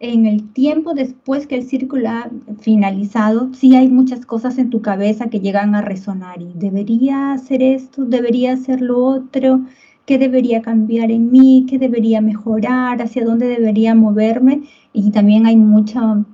[0.00, 4.80] en el tiempo después que el círculo ha finalizado, sí hay muchas cosas en tu
[4.80, 9.60] cabeza que llegan a resonar y debería hacer esto, debería hacer lo otro,
[10.06, 14.62] qué debería cambiar en mí, qué debería mejorar, hacia dónde debería moverme
[14.94, 16.24] y también hay mucha,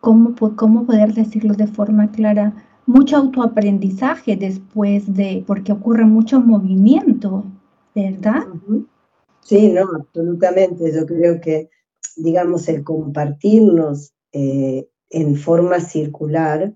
[0.00, 2.54] ¿cómo, cómo poder decirlo de forma clara?
[2.86, 7.44] Mucho autoaprendizaje después de, porque ocurre mucho movimiento,
[7.94, 8.46] ¿verdad?
[9.42, 10.92] Sí, no, absolutamente.
[10.92, 11.68] Yo creo que
[12.18, 16.74] digamos, el compartirnos eh, en forma circular,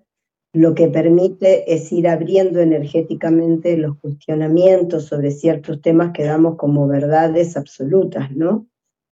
[0.54, 6.86] lo que permite es ir abriendo energéticamente los cuestionamientos sobre ciertos temas que damos como
[6.86, 8.66] verdades absolutas, ¿no?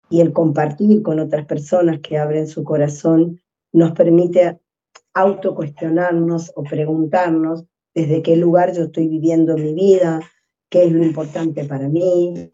[0.10, 3.41] Y el compartir con otras personas que abren su corazón
[3.73, 4.60] nos permite
[5.13, 10.19] autocuestionarnos o preguntarnos desde qué lugar yo estoy viviendo mi vida,
[10.69, 12.50] qué es lo importante para mí,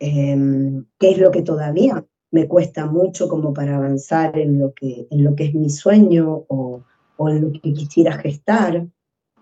[0.00, 5.06] em, qué es lo que todavía me cuesta mucho como para avanzar en lo que,
[5.10, 6.82] en lo que es mi sueño o,
[7.28, 8.86] en lo que quisiera gestar.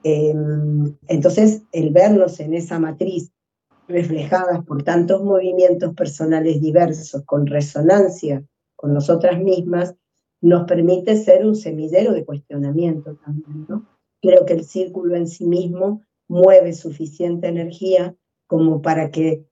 [0.03, 3.33] Em, entonces, el vernos en esa matriz
[3.89, 8.45] reflejadas por tantos movimientos personales diversos, con resonancia
[8.77, 9.95] con nosotras mismas,
[10.41, 13.87] nos permite ser un semillero de cuestionamiento también, ¿no?
[14.23, 18.15] Creo que el círculo en sí mismo mueve suficiente energía
[18.47, 19.45] como para que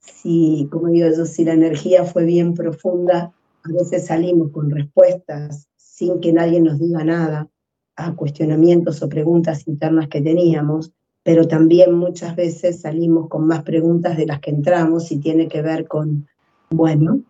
[0.00, 3.32] si, como digo yo, si la energía fue bien profunda,
[3.62, 7.50] a veces salimos con respuestas sin que nadie nos diga nada,
[7.96, 10.92] a cuestionamientos o preguntas internas que teníamos,
[11.22, 15.60] pero también muchas veces salimos con más preguntas de las que entramos y tiene que
[15.60, 16.26] ver con,
[16.70, 17.22] bueno,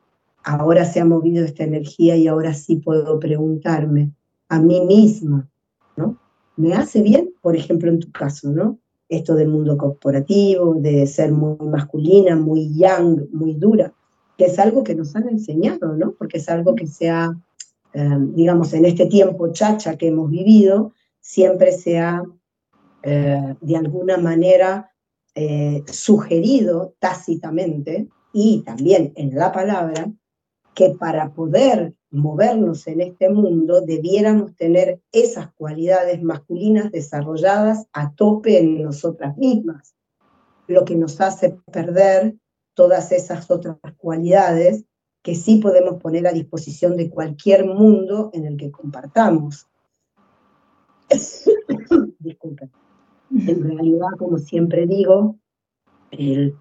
[0.44, 4.12] ahora se ha movido esta energía y ahora sí puedo preguntarme
[4.48, 5.48] a mí misma,
[5.96, 6.18] ¿no?
[6.56, 7.32] ¿Me hace bien?
[7.40, 8.78] Por ejemplo, en tu caso, ¿no?
[9.08, 13.92] Esto del mundo corporativo, de ser muy masculina, muy young, muy dura,
[14.36, 16.12] que es algo que nos han enseñado, ¿no?
[16.12, 17.30] Porque es algo que se ha,
[17.94, 22.22] eh, digamos, en este tiempo chacha que hemos vivido, siempre se ha
[23.02, 24.90] eh, de alguna manera
[25.34, 30.12] eh, sugerido tácitamente y también en la palabra
[30.74, 38.58] que para poder movernos en este mundo debiéramos tener esas cualidades masculinas desarrolladas a tope
[38.58, 39.94] en nosotras mismas,
[40.66, 42.36] lo que nos hace perder
[42.74, 44.84] todas esas otras cualidades
[45.22, 49.66] que sí podemos poner a disposición de cualquier mundo en el que compartamos.
[52.18, 52.70] Disculpen.
[53.30, 55.36] En realidad, como siempre digo,
[56.10, 56.56] el,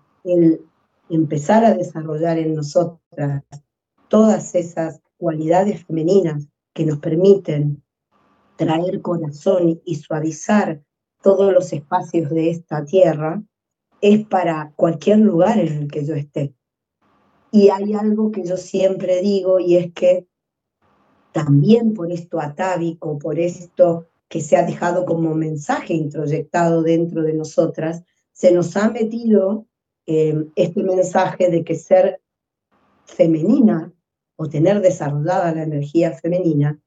[1.09, 3.43] empezar a desarrollar en nosotras
[4.09, 7.83] todas esas cualidades femeninas que nos permiten
[8.57, 10.83] traer corazón y suavizar
[11.21, 13.41] todos los espacios de esta tierra,
[14.01, 16.53] es para cualquier lugar en el que yo esté.
[17.51, 20.27] Y hay algo que yo siempre digo y es que
[21.31, 27.33] también por esto atávico, por esto que se ha dejado como mensaje introyectado dentro de
[27.33, 29.65] nosotras, se nos ha metido
[30.05, 32.21] eh, este mensaje de que ser
[33.05, 33.91] femenina
[34.41, 36.79] o tener desarrollada la energía femenina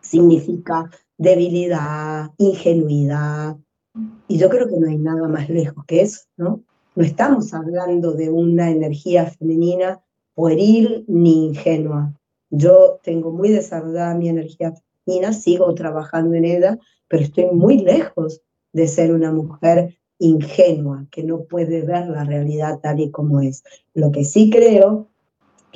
[0.00, 0.88] significa
[1.18, 3.56] debilidad, ingenuidad.
[4.28, 6.62] Y yo creo que no hay nada más lejos que eso, ¿no?
[6.94, 12.14] No estamos hablando de una energía femenina pueril ni ingenua.
[12.50, 14.72] Yo tengo muy desarrollada mi energía
[15.32, 16.78] sigo trabajando en ella,
[17.08, 18.40] pero estoy muy lejos
[18.72, 23.64] de ser una mujer ingenua, que no puede ver la realidad tal y como es.
[23.94, 25.10] Lo que sí creo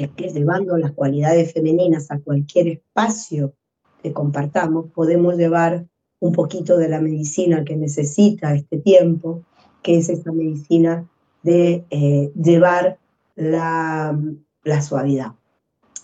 [0.06, 3.54] que llevando las cualidades femeninas a cualquier espacio
[4.02, 5.86] que compartamos, podemos llevar
[6.20, 9.42] un poquito de la medicina que necesita este tiempo,
[9.82, 11.08] que es esta medicina
[11.42, 12.98] de eh, llevar
[13.34, 14.18] la,
[14.64, 15.32] la suavidad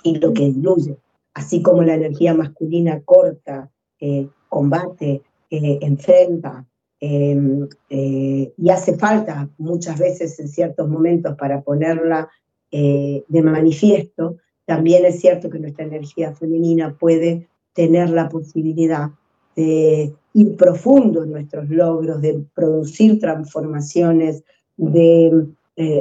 [0.03, 0.99] y lo que incluye
[1.35, 3.71] así como la energía masculina corta,
[4.01, 6.65] eh, combate, eh, enfrenta,
[7.01, 12.31] em, eh, y hace falta muchas veces en ciertos momentos para ponerla
[12.77, 19.11] de manifiesto, también es cierto que nuestra energía femenina puede tener la posibilidad
[19.55, 24.43] de ir profundo en nuestros logros, de producir transformaciones,
[24.77, 25.47] de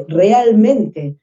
[0.08, 1.16] realmente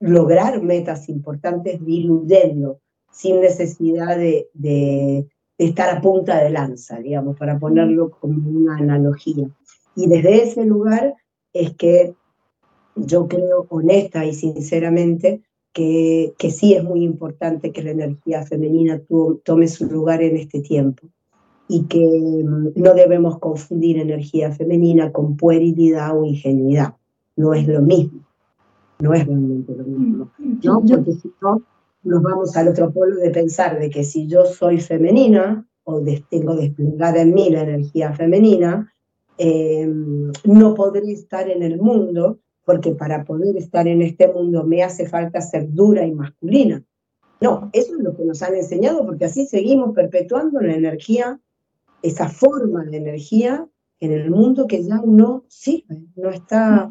[0.00, 2.80] lograr metas importantes diluyendo,
[3.12, 5.26] sin necesidad de,
[5.58, 9.46] estar a punta de lanza, digamos, para ponerlo como una analogía.
[9.94, 11.14] Y desde ese lugar
[11.52, 12.14] es que
[13.06, 15.42] yo creo honesta y sinceramente
[15.72, 19.00] que, que sí es muy importante que la energía femenina
[19.44, 21.06] tome su lugar en este tiempo
[21.68, 26.94] y que mm, no debemos confundir energía femenina con puerilidad o ingenuidad.
[27.36, 28.20] No es lo mismo
[29.00, 30.80] no es realmente lo mismo, mm, ¿no?
[30.80, 31.62] Porque si no,
[32.02, 36.54] nos vamos al otro polo de pensar de que si yo soy femenina o tengo
[36.54, 38.92] desplegada en mí la energía femenina,
[39.38, 42.38] em, no podré estar en el mundo
[42.70, 46.80] porque para poder estar en este mundo me hace falta ser dura y masculina.
[47.40, 51.40] No, eso es lo que nos han enseñado porque así seguimos perpetuando la energía,
[52.00, 53.66] esa forma de energía
[53.98, 56.88] en el mundo que ya no sirve, no está,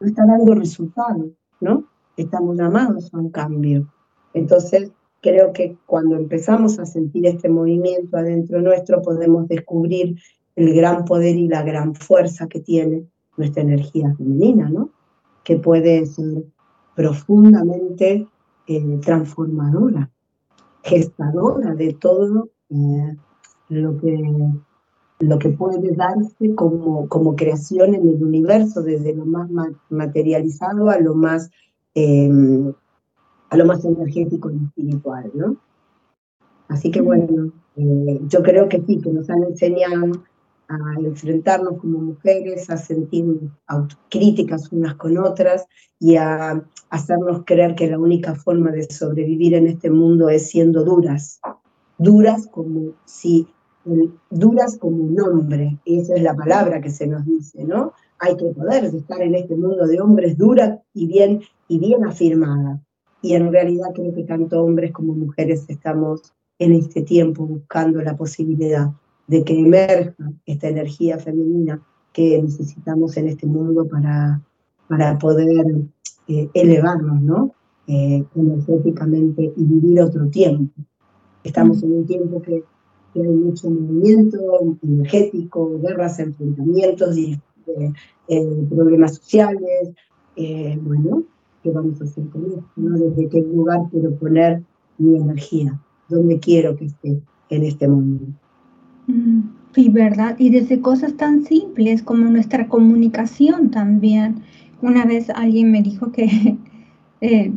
[0.00, 1.32] no está dando resultados.
[1.60, 1.84] ¿no?
[2.16, 3.92] Estamos llamados a un cambio.
[4.32, 4.90] Entonces,
[5.20, 10.16] creo que cuando empezamos a sentir este movimiento adentro nuestro, podemos descubrir
[10.56, 13.04] el gran poder y la gran fuerza que tiene
[13.36, 14.92] nuestra energía femenina, ¿no?
[15.50, 16.44] Que puede ser
[16.94, 18.28] profundamente
[18.68, 20.08] eh, transformadora,
[20.84, 23.16] gestadora de todo eh,
[23.68, 24.32] lo, que,
[25.18, 29.50] lo que puede darse como, como creación en el universo, desde lo más
[29.88, 31.50] materializado a lo más,
[31.94, 32.72] em,
[33.48, 35.56] a lo más energético y espiritual, ¿no?
[36.68, 40.12] Así que bueno, eh, yo creo que sí, que nos han enseñado
[40.70, 43.24] a enfrentarnos como mujeres, a sentir
[43.66, 45.66] autocríticas unas con otras
[45.98, 50.84] y a hacernos creer que la única forma de sobrevivir en este mundo es siendo
[50.84, 51.40] duras,
[51.98, 53.48] duras como si
[54.30, 57.92] duras como un hombre, esa es la palabra que se nos dice, ¿no?
[58.18, 62.80] Hay que poder estar en este mundo de hombres dura y bien, y bien afirmada.
[63.22, 68.16] Y en realidad creo que tanto hombres como mujeres estamos en este tiempo buscando la
[68.16, 68.90] posibilidad
[69.30, 71.80] de que emerja esta energía femenina
[72.12, 74.42] que necesitamos en este mundo para,
[74.88, 75.84] para poder
[76.26, 77.54] eh, elevarnos, ¿no?
[77.86, 80.74] Eh, energéticamente y vivir otro tiempo.
[81.44, 82.64] Estamos en un tiempo que,
[83.14, 84.38] hay mucho movimiento
[84.82, 87.40] energético, guerras, enfrentamientos, y,
[88.28, 89.92] eh, problemas sociales.
[90.82, 91.22] bueno,
[91.62, 92.64] ¿qué vamos a hacer con esto?
[92.74, 94.62] ¿Desde qué lugar quiero poner
[94.98, 95.80] mi energía?
[96.08, 98.26] ¿Dónde quiero que esté en este mundo?
[99.74, 100.36] Sí, ¿verdad?
[100.38, 104.42] Y desde cosas tan simples como nuestra comunicación también.
[104.82, 106.56] Una vez alguien me dijo que
[107.20, 107.52] eh,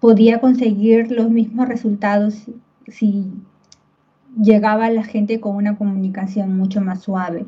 [0.00, 2.44] podía conseguir los mismos resultados
[2.86, 3.26] si
[4.40, 7.46] llegaba la gente con una comunicación mucho más suave.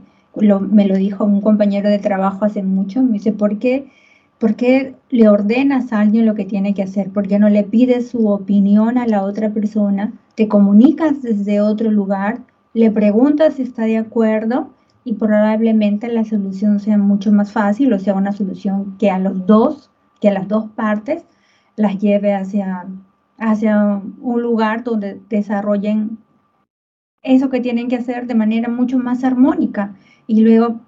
[0.70, 3.03] me lo dijo un compañero de trabajo hace mucho.
[3.03, 3.89] Me dice, ¿por qué?
[4.39, 7.11] ¿Por qué le ordenas a alguien lo que tiene que hacer?
[7.11, 10.12] ¿Por qué no le pides su opinión a la otra persona?
[10.35, 12.43] Te comunicas desde otro lugar,
[12.77, 14.68] le preguntas si está de acuerdo
[15.03, 19.47] y probablemente la solución sea mucho más fácil o sea una solución que a los
[19.47, 21.24] dos, que a las dos partes
[21.77, 22.87] las lleve hacia,
[23.39, 26.18] hacia un lugar donde desarrollen
[27.22, 29.97] eso que tienen que hacer de manera mucho más armónica.
[30.27, 30.81] Y luego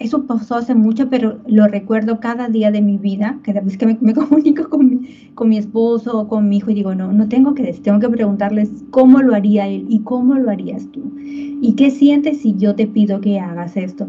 [0.00, 3.86] eso pasó hace mucho, pero lo recuerdo cada día de mi vida, cada vez que
[3.86, 7.28] me, comunico con mi, con mi, esposo o con mi hijo y digo, no, no
[7.28, 11.12] tengo que tengo que preguntarles cómo lo haría él y cómo lo harías tú.
[11.18, 14.08] ¿Y qué sientes si yo te pido que hagas esto?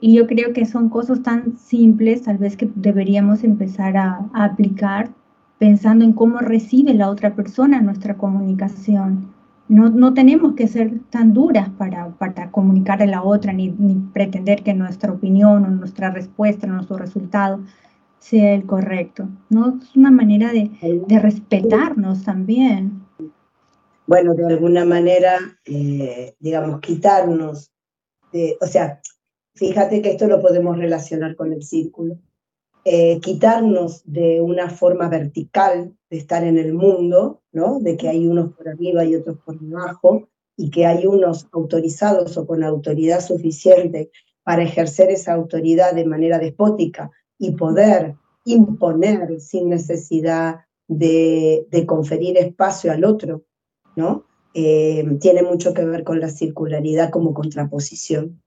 [0.00, 5.10] Y yo creo que son cosas tan simples, tal vez que deberíamos empezar a aplicar
[5.58, 9.33] pensando en cómo recibe la otra persona nuestra comunicación
[9.68, 13.70] no, tenemos que ser tan duras para, para comunicar a la otra ni,
[14.12, 17.60] pretender que nuestra opinión o nuestra respuesta o nuestro resultado
[18.18, 19.28] sea el correcto.
[19.48, 19.78] ¿no?
[19.82, 20.70] Es una manera de,
[21.18, 23.02] respetarnos también.
[24.06, 27.70] Bueno, de alguna manera, eh, digamos, quitarnos,
[28.32, 29.00] de, o sea,
[29.54, 32.18] fíjate que esto lo podemos relacionar con el círculo.
[32.86, 37.80] Eh, quitarnos de una forma vertical de estar en el mundo, ¿no?
[37.80, 42.36] de que hay unos por arriba y otros por debajo, y que hay unos autorizados
[42.36, 44.10] o con autoridad suficiente
[44.42, 52.92] para ejercer esa autoridad de manera despótica y poder imponer sin necesidad de, conferir espacio
[52.92, 53.44] al otro,
[53.96, 54.26] ¿no?
[54.52, 58.42] Eh, tiene mucho que ver con la circularidad como contraposición.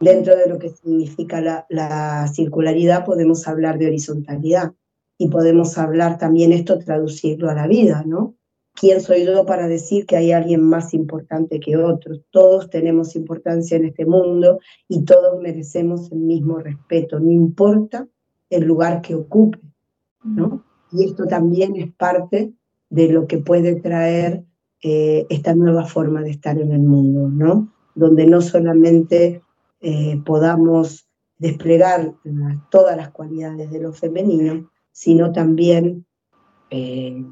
[0.00, 4.72] Dentro de lo que significa la, circularidad podemos hablar de horizontalidad
[5.16, 8.34] y podemos hablar también esto, traducirlo a la vida, ¿no?
[8.74, 12.16] ¿Quién soy yo para decir que hay alguien más importante que otro?
[12.30, 18.06] Todos tenemos importancia en este mundo y todos merecemos el mismo respeto, no importa
[18.50, 19.60] el lugar que ocupe,
[20.22, 20.62] ¿no?
[20.92, 22.52] Y esto también es parte
[22.90, 24.44] de lo que puede traer
[24.82, 27.72] eh, esta nueva forma de estar en el mundo, ¿no?
[27.94, 29.42] Donde no solamente
[29.88, 31.06] eh, podamos
[31.38, 32.12] desplegar
[32.70, 36.04] todas las cualidades de lo femenino, sino también
[36.70, 37.24] eh,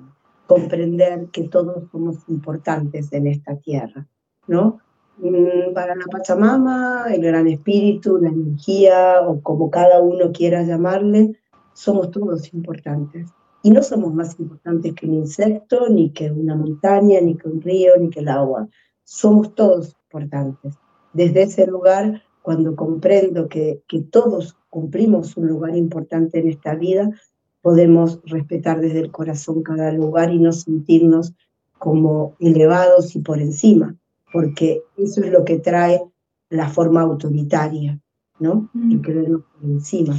[0.46, 4.06] comprender que todos somos importantes en esta tierra,
[4.46, 4.78] ¿no?
[5.18, 11.36] Mm, para la Pachamama, el gran espíritu, la energía, o como cada uno quiera llamarle,
[11.72, 13.32] somos todos importantes.
[13.64, 17.60] Y no somos más importantes que un insecto, ni que una montaña, ni que un
[17.60, 18.68] río, ni que el agua.
[19.02, 20.76] Somos todos importantes.
[21.12, 27.10] Desde ese lugar cuando comprendo que, que todos cumplimos un lugar importante en esta vida,
[27.62, 31.32] podemos respetar desde el corazón cada lugar y no sentirnos
[31.78, 33.96] como elevados y por encima,
[34.30, 36.02] porque eso es lo que trae
[36.50, 37.98] la forma autoritaria,
[38.38, 38.68] ¿no?
[38.74, 38.92] Mm.
[38.92, 40.14] El creernos por encima.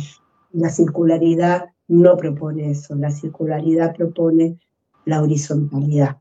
[0.52, 4.58] La circularidad no propone eso, la circularidad propone
[5.06, 6.18] la horizontalidad,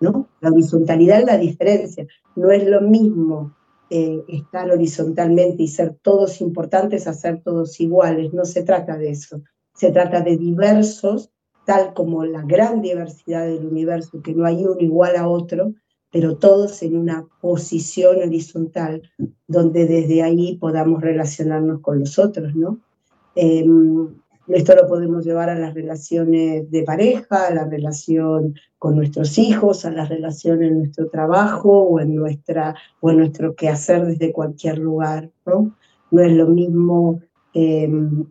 [0.00, 0.26] ¿no?
[0.40, 3.54] La horizontalidad es la diferencia, no es lo mismo
[3.90, 8.32] eh, estar horizontalmente y ser todos importantes a ser todos iguales.
[8.34, 9.42] No se trata de eso.
[9.74, 11.30] Se trata de diversos,
[11.64, 15.74] tal como la gran diversidad del universo, que no hay uno igual a otro,
[16.10, 19.02] pero todos en una posición horizontal,
[19.46, 22.80] donde desde ahí podamos relacionarnos con los otros, ¿no?
[23.34, 24.08] Em,
[24.48, 29.84] esto lo podemos llevar a las relaciones de pareja, a la relación con nuestros hijos,
[29.84, 34.78] a las relaciones en nuestro trabajo o en, nuestra, o en nuestro quehacer desde cualquier
[34.78, 35.30] lugar.
[35.44, 35.76] No,
[36.10, 37.20] no es lo mismo
[37.52, 38.24] em,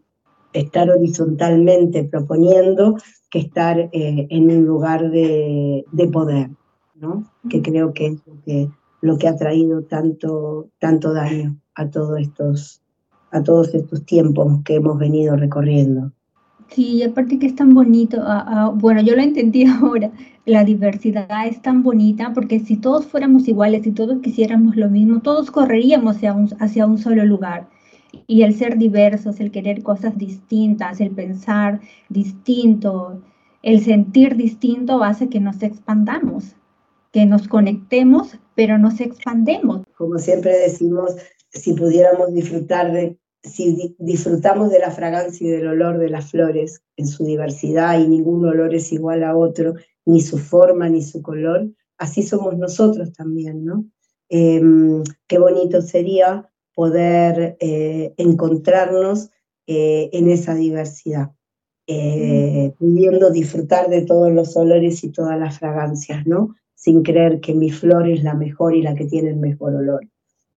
[0.53, 2.97] estar horizontalmente proponiendo
[3.30, 6.49] que estar eh, en un lugar de, poder,
[6.95, 7.32] ¿no?
[7.49, 8.70] que creo que es lo que,
[9.01, 12.82] lo que ha traído tanto, tanto daño a todos estos
[13.32, 16.11] a todos estos tiempos que hemos venido recorriendo.
[16.69, 20.11] Sí, aparte que es tan bonito, ah, ah, bueno, yo lo entendí ahora,
[20.45, 25.21] la diversidad es tan bonita porque si todos fuéramos iguales, si todos quisiéramos lo mismo,
[25.21, 27.69] todos correríamos hacia un, hacia un solo lugar.
[28.28, 33.21] Y el ser diversos, el querer cosas distintas, el pensar distinto,
[33.61, 36.55] el sentir distinto hace que nos expandamos,
[37.11, 39.84] que nos conectemos, pero nos expandemos.
[39.97, 41.15] Como siempre decimos,
[41.58, 46.82] si pudiéramos disfrutar de si disfrutamos de la fragancia y del olor de las flores
[46.97, 51.22] en su diversidad y ningún olor es igual a otro, ni su forma ni su
[51.22, 53.86] color, así somos nosotros también, ¿no?
[54.30, 59.30] Em, qué bonito sería poder eh, encontrarnos
[59.66, 61.32] eh, en esa diversidad,
[61.88, 66.55] eh, pudiendo disfrutar de todos los olores y todas las fragancias, ¿no?
[66.76, 70.08] Sin creer que mi flor es la mejor y la que tiene el mejor olor.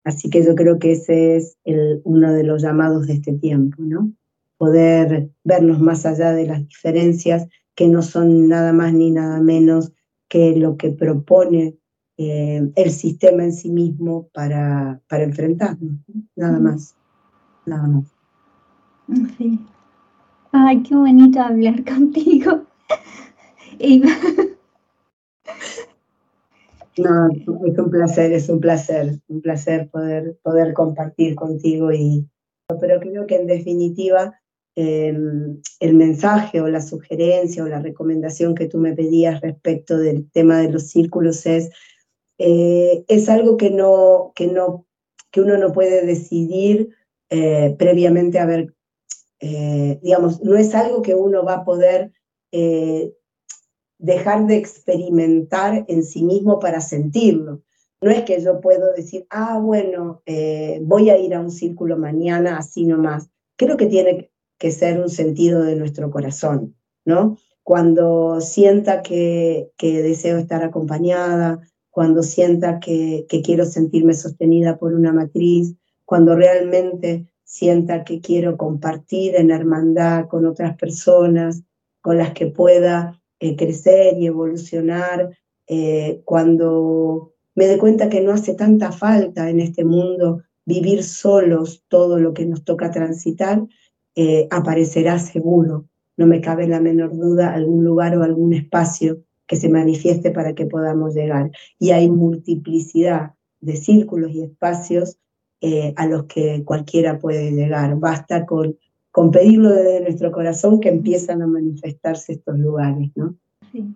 [0.05, 1.59] Así que yo creo que ese es
[2.05, 4.13] uno de los llamados de este tiempo, ¿no?
[4.57, 9.93] Poder vernos más allá de las diferencias que no son nada más ni nada menos
[10.29, 11.77] que lo que propone
[12.17, 15.97] eh, el sistema en sí mismo para, para enfrentarnos,
[16.37, 16.95] nada más,
[17.67, 18.05] nada más.
[19.39, 19.59] Sí.
[20.53, 22.65] Ay, qué bonito hablar contigo.
[27.03, 27.29] No,
[27.67, 32.27] es un placer, es un placer, un placer poder, poder compartir contigo y
[32.79, 34.39] pero creo que en definitiva
[34.77, 40.31] em, el mensaje o la sugerencia o la recomendación que tú me pedías respecto del
[40.31, 41.71] tema de los círculos es,
[42.39, 44.87] eh, es algo que, no, que, no,
[45.31, 46.91] que uno no puede decidir
[47.31, 48.75] eh, previamente a ver,
[49.41, 52.13] eh, digamos, no es algo que uno va a poder
[54.01, 57.61] dejar de experimentar en sí mismo para sentirlo.
[58.01, 61.99] No es que yo puedo decir, ah, bueno, eh, voy a ir a un círculo
[61.99, 63.29] mañana así nomás.
[63.57, 66.75] Creo que tiene que ser un sentido de nuestro corazón,
[67.05, 67.37] ¿no?
[67.63, 75.13] Cuando sienta que, deseo estar acompañada, cuando sienta que, que quiero sentirme sostenida por una
[75.13, 75.75] matriz,
[76.07, 81.63] cuando realmente sienta que quiero compartir en hermandad con otras personas,
[82.01, 85.31] con las que pueda eh, crecer y evolucionar,
[85.67, 91.83] eh, cuando me dé cuenta que no hace tanta falta en este mundo vivir solos
[91.89, 93.67] todo lo que nos toca transitar,
[94.15, 95.87] eh, aparecerá seguro,
[96.19, 100.55] no me cabe la menor duda, algún lugar o algún espacio que se manifieste para
[100.55, 101.51] que podamos llegar.
[101.79, 105.17] Y hay multiplicidad de círculos y espacios
[105.97, 107.97] a los que cualquiera puede llegar.
[107.97, 108.79] Basta con
[109.13, 113.35] con pedirlo desde nuestro corazón que empiezan a manifestarse estos lugares, ¿no?
[113.73, 113.95] Sí.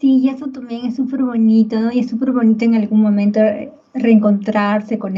[0.00, 1.92] Sí, y eso también es súper bonito, ¿no?
[1.92, 3.40] Y es súper bonito en algún momento
[3.92, 5.14] reencontrarse con,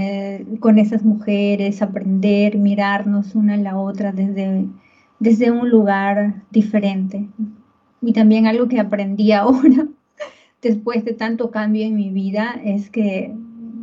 [0.59, 4.67] con esas mujeres, aprender, mirarnos una a la otra desde,
[5.21, 7.29] desde un lugar diferente.
[8.01, 9.87] Y también algo que aprendí ahora,
[10.61, 13.33] después de tanto cambio en mi vida, es que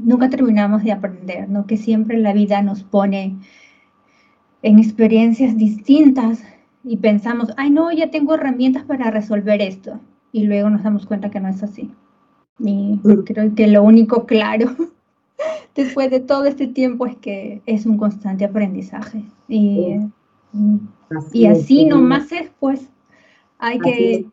[0.03, 1.65] nunca terminamos de aprender, ¿no?
[1.65, 3.37] Que siempre la vida nos pone
[4.61, 6.43] en experiencias distintas
[6.83, 9.99] y pensamos, ay no, ya tengo herramientas para resolver esto.
[10.31, 11.91] Y luego nos damos cuenta que no es así.
[12.59, 13.23] Y mm.
[13.23, 14.75] creo que lo único claro
[15.75, 19.23] después de todo este tiempo es que es un constante aprendizaje.
[19.47, 19.95] Y,
[20.51, 20.77] mm,
[21.17, 22.81] así, y así nomás es, pues,
[23.57, 24.25] hay que...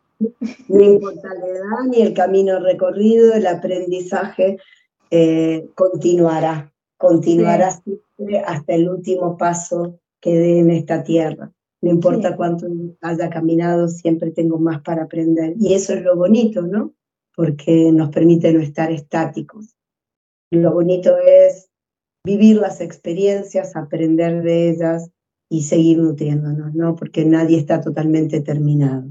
[0.69, 4.57] No importa la edad ni el camino recorrido, el aprendizaje
[5.11, 11.53] eh, continuará, continuará siempre hasta el último paso quedé en esta tierra.
[11.81, 12.67] No importa cuánto
[13.01, 15.55] haya caminado, siempre tengo más para aprender.
[15.61, 16.95] Y eso es lo bonito, ¿no?
[17.37, 19.77] Porque nos permite no estar estáticos.
[20.51, 21.71] Lo bonito es
[22.25, 25.11] vivir las experiencias, aprender de ellas
[25.49, 26.97] y seguir nutriéndonos, ¿no?
[26.97, 29.05] Porque nadie está totalmente terminado.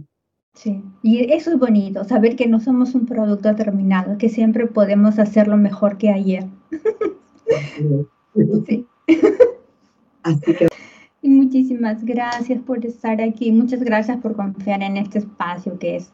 [0.54, 5.18] Sí, y eso es bonito, saber que no somos un producto terminado, que siempre podemos
[5.20, 6.46] hacerlo mejor que ayer.
[8.68, 8.86] sí.
[10.24, 10.68] Así que
[11.56, 13.50] muchísimas gracias por estar aquí.
[13.50, 16.12] Muchas gracias por confiar en este espacio que es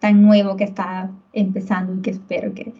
[0.00, 2.72] tan nuevo, que está empezando y que espero que,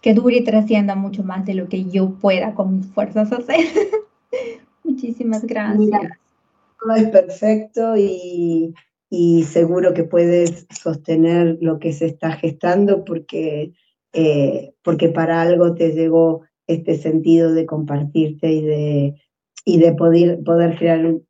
[0.00, 3.60] que dure y trascienda mucho más de lo que yo pueda con mis fuerzas hacer.
[4.84, 6.00] muchísimas gracias.
[6.80, 8.74] todo es perfecto y,
[9.08, 13.72] y, seguro que puedes sostener lo que se está gestando porque,
[14.12, 19.23] eh, porque para algo te llegó este sentido de compartirte y de
[19.64, 21.26] y de poder, poder crear un,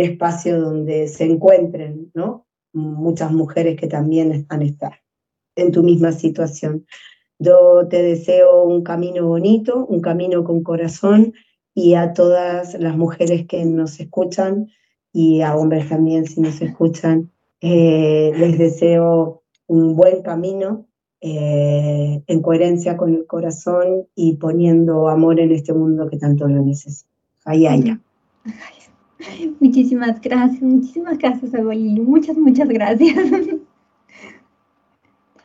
[0.00, 2.44] espacio donde se encuentren ¿no?
[2.72, 5.00] muchas mujeres que también están estar
[5.54, 6.86] en tu misma situación.
[7.38, 11.34] Yo te deseo un camino bonito, un camino con corazón
[11.72, 14.70] y a todas las mujeres que nos escuchan
[15.12, 17.30] y a hombres también si nos escuchan.
[17.60, 20.86] Eh, les deseo un buen camino
[21.20, 26.62] eh, en coherencia con el corazón y poniendo amor en este mundo que tanto lo
[26.62, 27.15] necesita.
[27.46, 27.98] Allá.
[29.60, 32.02] Muchísimas gracias, muchísimas gracias, Abuelito.
[32.02, 33.16] Muchas, muchas gracias.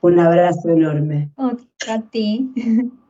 [0.01, 1.31] Un abrazo enorme.
[1.87, 2.51] a ti.